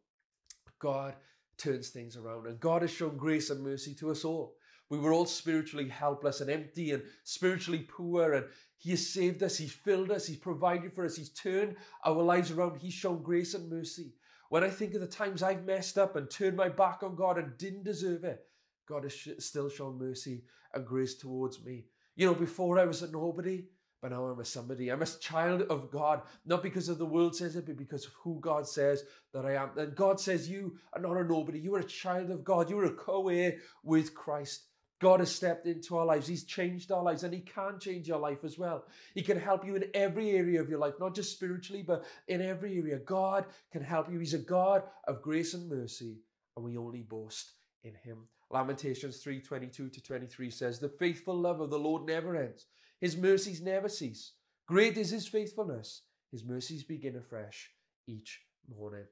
God 0.78 1.14
turns 1.58 1.90
things 1.90 2.16
around, 2.16 2.46
and 2.46 2.58
God 2.58 2.82
has 2.82 2.90
shown 2.90 3.16
grace 3.16 3.50
and 3.50 3.62
mercy 3.62 3.94
to 3.96 4.10
us 4.10 4.24
all. 4.24 4.56
We 4.88 4.98
were 4.98 5.12
all 5.12 5.26
spiritually 5.26 5.88
helpless 5.88 6.40
and 6.40 6.50
empty 6.50 6.90
and 6.92 7.02
spiritually 7.24 7.86
poor, 7.88 8.32
and 8.32 8.46
He 8.76 8.90
has 8.90 9.06
saved 9.06 9.42
us, 9.42 9.58
He's 9.58 9.72
filled 9.72 10.10
us, 10.10 10.26
He's 10.26 10.38
provided 10.38 10.94
for 10.94 11.04
us, 11.04 11.16
He's 11.16 11.32
turned 11.32 11.76
our 12.04 12.22
lives 12.22 12.50
around, 12.50 12.78
He's 12.78 12.94
shown 12.94 13.22
grace 13.22 13.54
and 13.54 13.70
mercy. 13.70 14.14
When 14.48 14.64
I 14.64 14.70
think 14.70 14.94
of 14.94 15.00
the 15.00 15.06
times 15.06 15.42
I've 15.42 15.64
messed 15.64 15.96
up 15.96 16.16
and 16.16 16.28
turned 16.28 16.56
my 16.56 16.68
back 16.68 17.02
on 17.04 17.14
God 17.14 17.38
and 17.38 17.56
didn't 17.56 17.84
deserve 17.84 18.24
it, 18.24 18.44
God 18.90 19.04
has 19.04 19.28
still 19.38 19.70
shown 19.70 19.98
mercy 19.98 20.42
and 20.74 20.84
grace 20.84 21.14
towards 21.14 21.64
me. 21.64 21.84
You 22.16 22.26
know, 22.26 22.34
before 22.34 22.76
I 22.78 22.84
was 22.84 23.02
a 23.02 23.10
nobody, 23.10 23.64
but 24.02 24.10
now 24.10 24.24
I'm 24.24 24.40
a 24.40 24.44
somebody. 24.44 24.90
I'm 24.90 25.02
a 25.02 25.06
child 25.06 25.62
of 25.62 25.90
God, 25.90 26.22
not 26.44 26.62
because 26.62 26.88
of 26.88 26.98
the 26.98 27.06
world 27.06 27.36
says 27.36 27.54
it, 27.54 27.66
but 27.66 27.76
because 27.76 28.06
of 28.06 28.12
who 28.14 28.40
God 28.40 28.66
says 28.66 29.04
that 29.32 29.46
I 29.46 29.54
am. 29.54 29.70
And 29.76 29.94
God 29.94 30.18
says 30.18 30.50
you 30.50 30.76
are 30.92 31.00
not 31.00 31.16
a 31.16 31.24
nobody. 31.24 31.60
You 31.60 31.76
are 31.76 31.80
a 31.80 31.84
child 31.84 32.30
of 32.30 32.42
God. 32.42 32.68
You 32.68 32.80
are 32.80 32.86
a 32.86 32.94
co-heir 32.94 33.58
with 33.84 34.12
Christ. 34.12 34.64
God 35.00 35.20
has 35.20 35.34
stepped 35.34 35.66
into 35.66 35.96
our 35.96 36.04
lives. 36.04 36.26
He's 36.26 36.44
changed 36.44 36.90
our 36.90 37.02
lives 37.02 37.22
and 37.22 37.32
He 37.32 37.40
can 37.40 37.78
change 37.78 38.08
your 38.08 38.18
life 38.18 38.42
as 38.44 38.58
well. 38.58 38.84
He 39.14 39.22
can 39.22 39.38
help 39.38 39.64
you 39.64 39.76
in 39.76 39.84
every 39.94 40.30
area 40.30 40.60
of 40.60 40.68
your 40.68 40.78
life, 40.78 40.94
not 40.98 41.14
just 41.14 41.32
spiritually, 41.32 41.82
but 41.82 42.04
in 42.26 42.42
every 42.42 42.76
area. 42.76 42.98
God 42.98 43.46
can 43.72 43.82
help 43.82 44.10
you. 44.10 44.18
He's 44.18 44.34
a 44.34 44.38
God 44.38 44.82
of 45.06 45.22
grace 45.22 45.54
and 45.54 45.70
mercy, 45.70 46.18
and 46.56 46.64
we 46.64 46.76
only 46.76 47.02
boast 47.02 47.52
in 47.82 47.94
Him. 48.02 48.28
Lamentations 48.50 49.18
3 49.18 49.40
22 49.40 49.88
to 49.88 50.02
23 50.02 50.50
says, 50.50 50.78
The 50.78 50.88
faithful 50.88 51.36
love 51.36 51.60
of 51.60 51.70
the 51.70 51.78
Lord 51.78 52.06
never 52.06 52.36
ends, 52.36 52.66
His 53.00 53.16
mercies 53.16 53.60
never 53.60 53.88
cease. 53.88 54.32
Great 54.66 54.96
is 54.96 55.10
His 55.10 55.28
faithfulness, 55.28 56.02
His 56.32 56.44
mercies 56.44 56.82
begin 56.82 57.16
afresh 57.16 57.70
each 58.06 58.40
morning. 58.68 59.04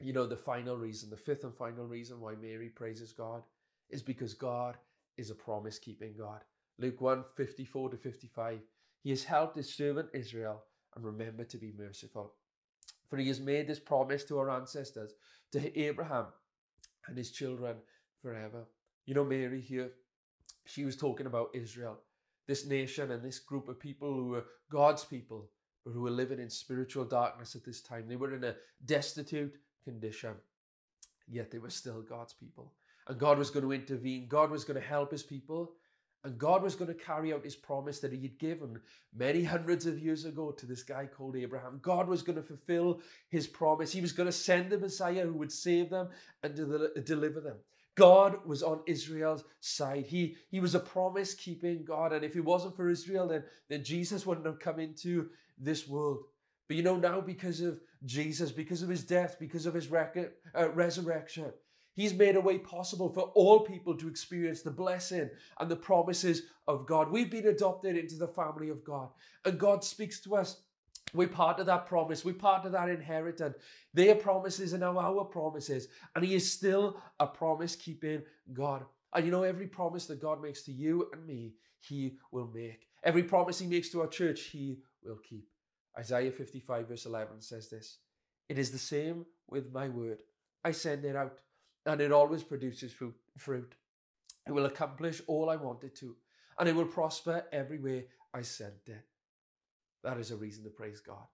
You 0.00 0.12
know, 0.12 0.26
the 0.26 0.36
final 0.36 0.76
reason, 0.76 1.10
the 1.10 1.16
fifth 1.16 1.44
and 1.44 1.54
final 1.54 1.86
reason 1.86 2.20
why 2.20 2.34
Mary 2.34 2.68
praises 2.68 3.12
God 3.12 3.42
is 3.90 4.02
because 4.02 4.34
God 4.34 4.76
is 5.18 5.30
a 5.30 5.34
promise 5.34 5.78
keeping 5.78 6.14
God. 6.16 6.40
Luke 6.78 7.00
1 7.00 7.24
54 7.36 7.90
to 7.90 7.96
55. 7.96 8.60
He 9.02 9.10
has 9.10 9.24
helped 9.24 9.56
his 9.56 9.74
servant 9.74 10.08
Israel 10.14 10.62
and 10.94 11.04
remembered 11.04 11.50
to 11.50 11.58
be 11.58 11.72
merciful. 11.76 12.34
For 13.08 13.16
he 13.16 13.28
has 13.28 13.40
made 13.40 13.66
this 13.66 13.80
promise 13.80 14.24
to 14.24 14.38
our 14.38 14.50
ancestors, 14.50 15.12
to 15.52 15.78
Abraham 15.78 16.26
and 17.06 17.18
his 17.18 17.32
children 17.32 17.76
forever. 18.22 18.64
You 19.06 19.14
know, 19.14 19.24
Mary 19.24 19.60
here, 19.60 19.90
she 20.66 20.84
was 20.84 20.96
talking 20.96 21.26
about 21.26 21.50
Israel, 21.54 21.98
this 22.46 22.66
nation 22.66 23.10
and 23.10 23.22
this 23.22 23.38
group 23.38 23.68
of 23.68 23.80
people 23.80 24.12
who 24.12 24.28
were 24.28 24.44
God's 24.70 25.04
people, 25.04 25.50
but 25.84 25.92
who 25.92 26.02
were 26.02 26.10
living 26.10 26.38
in 26.38 26.50
spiritual 26.50 27.04
darkness 27.04 27.54
at 27.56 27.64
this 27.64 27.80
time. 27.80 28.06
They 28.06 28.16
were 28.16 28.34
in 28.34 28.44
a 28.44 28.54
destitute 28.84 29.56
condition, 29.84 30.34
yet 31.28 31.50
they 31.50 31.58
were 31.58 31.70
still 31.70 32.02
God's 32.02 32.34
people. 32.34 32.72
And 33.08 33.18
God 33.18 33.38
was 33.38 33.50
going 33.50 33.64
to 33.64 33.72
intervene, 33.72 34.28
God 34.28 34.50
was 34.50 34.64
going 34.64 34.80
to 34.80 34.86
help 34.86 35.10
his 35.10 35.22
people. 35.22 35.72
And 36.22 36.36
God 36.36 36.62
was 36.62 36.74
going 36.74 36.88
to 36.88 37.02
carry 37.02 37.32
out 37.32 37.44
his 37.44 37.56
promise 37.56 37.98
that 38.00 38.12
he 38.12 38.20
had 38.20 38.38
given 38.38 38.78
many 39.16 39.42
hundreds 39.42 39.86
of 39.86 39.98
years 39.98 40.26
ago 40.26 40.50
to 40.50 40.66
this 40.66 40.82
guy 40.82 41.06
called 41.06 41.34
Abraham. 41.34 41.78
God 41.80 42.08
was 42.08 42.20
going 42.20 42.36
to 42.36 42.42
fulfill 42.42 43.00
his 43.30 43.46
promise. 43.46 43.90
He 43.90 44.02
was 44.02 44.12
going 44.12 44.26
to 44.26 44.32
send 44.32 44.68
the 44.68 44.78
Messiah 44.78 45.24
who 45.24 45.32
would 45.32 45.50
save 45.50 45.88
them 45.88 46.10
and 46.42 46.54
deliver 47.06 47.40
them. 47.40 47.56
God 47.96 48.46
was 48.46 48.62
on 48.62 48.80
Israel's 48.86 49.44
side. 49.60 50.06
He, 50.06 50.36
he 50.50 50.60
was 50.60 50.74
a 50.74 50.80
promise 50.80 51.34
keeping 51.34 51.84
God. 51.84 52.12
And 52.12 52.24
if 52.24 52.36
it 52.36 52.44
wasn't 52.44 52.76
for 52.76 52.88
Israel, 52.88 53.28
then, 53.28 53.44
then 53.68 53.84
Jesus 53.84 54.24
wouldn't 54.24 54.46
have 54.46 54.58
come 54.58 54.78
into 54.78 55.28
this 55.58 55.88
world. 55.88 56.24
But 56.68 56.76
you 56.76 56.82
know, 56.82 56.96
now 56.96 57.20
because 57.20 57.60
of 57.60 57.80
Jesus, 58.04 58.52
because 58.52 58.82
of 58.82 58.88
his 58.88 59.02
death, 59.02 59.36
because 59.40 59.66
of 59.66 59.74
his 59.74 59.88
rec- 59.88 60.32
uh, 60.56 60.70
resurrection, 60.70 61.52
he's 61.94 62.14
made 62.14 62.36
a 62.36 62.40
way 62.40 62.58
possible 62.58 63.12
for 63.12 63.22
all 63.34 63.60
people 63.60 63.96
to 63.96 64.08
experience 64.08 64.62
the 64.62 64.70
blessing 64.70 65.28
and 65.58 65.70
the 65.70 65.76
promises 65.76 66.42
of 66.68 66.86
God. 66.86 67.10
We've 67.10 67.30
been 67.30 67.48
adopted 67.48 67.96
into 67.96 68.14
the 68.14 68.28
family 68.28 68.68
of 68.68 68.84
God, 68.84 69.08
and 69.44 69.58
God 69.58 69.82
speaks 69.82 70.20
to 70.20 70.36
us. 70.36 70.60
We're 71.14 71.28
part 71.28 71.58
of 71.60 71.66
that 71.66 71.86
promise. 71.86 72.24
We're 72.24 72.34
part 72.34 72.64
of 72.66 72.72
that 72.72 72.88
inheritance. 72.88 73.56
Their 73.94 74.14
promises 74.14 74.74
are 74.74 74.78
now 74.78 74.98
our 74.98 75.24
promises. 75.24 75.88
And 76.14 76.24
He 76.24 76.34
is 76.34 76.50
still 76.50 77.00
a 77.18 77.26
promise 77.26 77.76
keeping 77.76 78.22
God. 78.52 78.84
And 79.14 79.24
you 79.24 79.30
know, 79.30 79.42
every 79.42 79.66
promise 79.66 80.06
that 80.06 80.20
God 80.20 80.42
makes 80.42 80.62
to 80.62 80.72
you 80.72 81.08
and 81.12 81.26
me, 81.26 81.54
He 81.80 82.18
will 82.30 82.50
make. 82.52 82.86
Every 83.02 83.22
promise 83.22 83.58
He 83.58 83.66
makes 83.66 83.90
to 83.90 84.02
our 84.02 84.08
church, 84.08 84.42
He 84.42 84.78
will 85.02 85.18
keep. 85.28 85.48
Isaiah 85.98 86.30
55, 86.30 86.88
verse 86.88 87.06
11 87.06 87.40
says 87.40 87.68
this 87.68 87.98
It 88.48 88.58
is 88.58 88.70
the 88.70 88.78
same 88.78 89.26
with 89.48 89.72
my 89.72 89.88
word. 89.88 90.22
I 90.64 90.72
send 90.72 91.04
it 91.04 91.16
out, 91.16 91.38
and 91.86 92.00
it 92.00 92.12
always 92.12 92.42
produces 92.42 92.94
fruit. 93.36 93.74
It 94.46 94.52
will 94.52 94.66
accomplish 94.66 95.22
all 95.26 95.50
I 95.50 95.56
want 95.56 95.84
it 95.84 95.96
to, 95.96 96.16
and 96.58 96.68
it 96.68 96.74
will 96.74 96.86
prosper 96.86 97.44
every 97.52 97.78
way 97.78 98.06
I 98.32 98.42
sent 98.42 98.86
it. 98.86 99.04
That 100.02 100.18
is 100.18 100.30
a 100.30 100.36
reason 100.36 100.64
to 100.64 100.70
praise 100.70 101.00
God. 101.00 101.26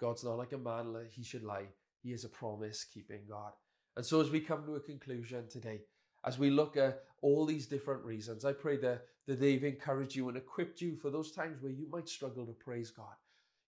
God's 0.00 0.24
not 0.24 0.38
like 0.38 0.52
a 0.52 0.58
man, 0.58 0.94
he 1.10 1.22
should 1.22 1.44
lie. 1.44 1.66
He 2.02 2.12
is 2.12 2.24
a 2.24 2.28
promise 2.28 2.84
keeping 2.84 3.22
God. 3.28 3.52
And 3.96 4.04
so, 4.04 4.20
as 4.20 4.30
we 4.30 4.40
come 4.40 4.64
to 4.66 4.76
a 4.76 4.80
conclusion 4.80 5.48
today, 5.48 5.80
as 6.24 6.38
we 6.38 6.50
look 6.50 6.76
at 6.76 7.04
all 7.22 7.46
these 7.46 7.66
different 7.66 8.04
reasons, 8.04 8.44
I 8.44 8.52
pray 8.52 8.76
that, 8.78 9.06
that 9.26 9.40
they've 9.40 9.64
encouraged 9.64 10.14
you 10.14 10.28
and 10.28 10.36
equipped 10.36 10.80
you 10.80 10.94
for 10.96 11.10
those 11.10 11.32
times 11.32 11.62
where 11.62 11.72
you 11.72 11.88
might 11.90 12.08
struggle 12.08 12.46
to 12.46 12.52
praise 12.52 12.90
God. 12.90 13.14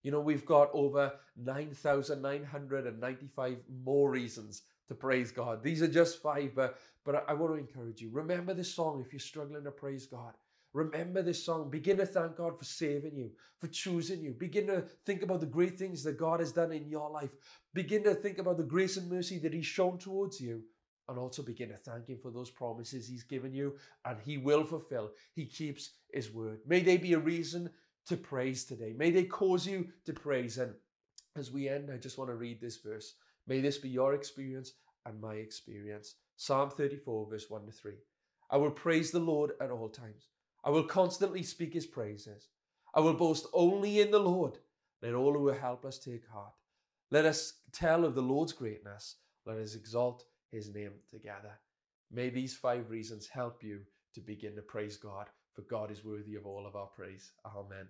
You 0.02 0.12
know, 0.12 0.20
we've 0.20 0.46
got 0.46 0.70
over 0.72 1.12
9,995 1.36 3.56
more 3.84 4.10
reasons 4.10 4.62
to 4.88 4.94
praise 4.94 5.30
God. 5.32 5.62
These 5.62 5.82
are 5.82 5.88
just 5.88 6.22
five, 6.22 6.52
but, 6.54 6.78
but 7.04 7.26
I 7.28 7.34
want 7.34 7.52
to 7.54 7.58
encourage 7.58 8.00
you. 8.00 8.08
Remember 8.12 8.54
this 8.54 8.74
song 8.74 9.04
if 9.04 9.12
you're 9.12 9.20
struggling 9.20 9.64
to 9.64 9.70
praise 9.70 10.06
God. 10.06 10.32
Remember 10.74 11.22
this 11.22 11.44
song. 11.44 11.70
Begin 11.70 11.96
to 11.96 12.06
thank 12.06 12.36
God 12.36 12.58
for 12.58 12.64
saving 12.64 13.16
you, 13.16 13.30
for 13.58 13.68
choosing 13.68 14.20
you. 14.20 14.32
Begin 14.32 14.66
to 14.66 14.82
think 15.06 15.22
about 15.22 15.40
the 15.40 15.46
great 15.46 15.78
things 15.78 16.02
that 16.04 16.18
God 16.18 16.40
has 16.40 16.52
done 16.52 16.72
in 16.72 16.88
your 16.88 17.10
life. 17.10 17.30
Begin 17.74 18.04
to 18.04 18.14
think 18.14 18.38
about 18.38 18.58
the 18.58 18.62
grace 18.62 18.96
and 18.96 19.10
mercy 19.10 19.38
that 19.38 19.54
He's 19.54 19.66
shown 19.66 19.98
towards 19.98 20.40
you. 20.40 20.62
And 21.08 21.18
also 21.18 21.42
begin 21.42 21.70
to 21.70 21.76
thank 21.76 22.08
Him 22.08 22.18
for 22.20 22.30
those 22.30 22.50
promises 22.50 23.08
He's 23.08 23.22
given 23.22 23.54
you 23.54 23.76
and 24.04 24.18
He 24.22 24.36
will 24.36 24.62
fulfill. 24.62 25.12
He 25.34 25.46
keeps 25.46 25.92
His 26.12 26.30
word. 26.30 26.60
May 26.66 26.80
they 26.80 26.98
be 26.98 27.14
a 27.14 27.18
reason 27.18 27.70
to 28.06 28.16
praise 28.16 28.64
today. 28.64 28.94
May 28.96 29.10
they 29.10 29.24
cause 29.24 29.66
you 29.66 29.88
to 30.04 30.12
praise. 30.12 30.58
And 30.58 30.74
as 31.34 31.50
we 31.50 31.68
end, 31.68 31.90
I 31.90 31.96
just 31.96 32.18
want 32.18 32.28
to 32.30 32.36
read 32.36 32.60
this 32.60 32.76
verse. 32.76 33.14
May 33.46 33.60
this 33.60 33.78
be 33.78 33.88
your 33.88 34.12
experience 34.12 34.72
and 35.06 35.18
my 35.18 35.34
experience. 35.34 36.16
Psalm 36.36 36.70
34, 36.70 37.26
verse 37.30 37.46
1 37.48 37.66
to 37.66 37.72
3. 37.72 37.92
I 38.50 38.58
will 38.58 38.70
praise 38.70 39.10
the 39.10 39.18
Lord 39.18 39.52
at 39.60 39.70
all 39.70 39.88
times. 39.88 40.28
I 40.68 40.70
will 40.70 40.84
constantly 40.84 41.42
speak 41.42 41.72
his 41.72 41.86
praises. 41.86 42.48
I 42.94 43.00
will 43.00 43.14
boast 43.14 43.46
only 43.54 44.02
in 44.02 44.10
the 44.10 44.18
Lord. 44.18 44.58
Let 45.00 45.14
all 45.14 45.32
who 45.32 45.46
help 45.46 45.86
us 45.86 45.98
take 45.98 46.28
heart. 46.28 46.52
Let 47.10 47.24
us 47.24 47.54
tell 47.72 48.04
of 48.04 48.14
the 48.14 48.20
Lord's 48.20 48.52
greatness. 48.52 49.16
Let 49.46 49.56
us 49.56 49.74
exalt 49.74 50.24
his 50.52 50.74
name 50.74 50.92
together. 51.10 51.58
May 52.12 52.28
these 52.28 52.54
five 52.54 52.90
reasons 52.90 53.26
help 53.26 53.64
you 53.64 53.80
to 54.14 54.20
begin 54.20 54.56
to 54.56 54.60
praise 54.60 54.98
God, 54.98 55.28
for 55.54 55.62
God 55.62 55.90
is 55.90 56.04
worthy 56.04 56.34
of 56.34 56.44
all 56.44 56.66
of 56.66 56.76
our 56.76 56.88
praise. 56.88 57.32
Amen. 57.46 57.88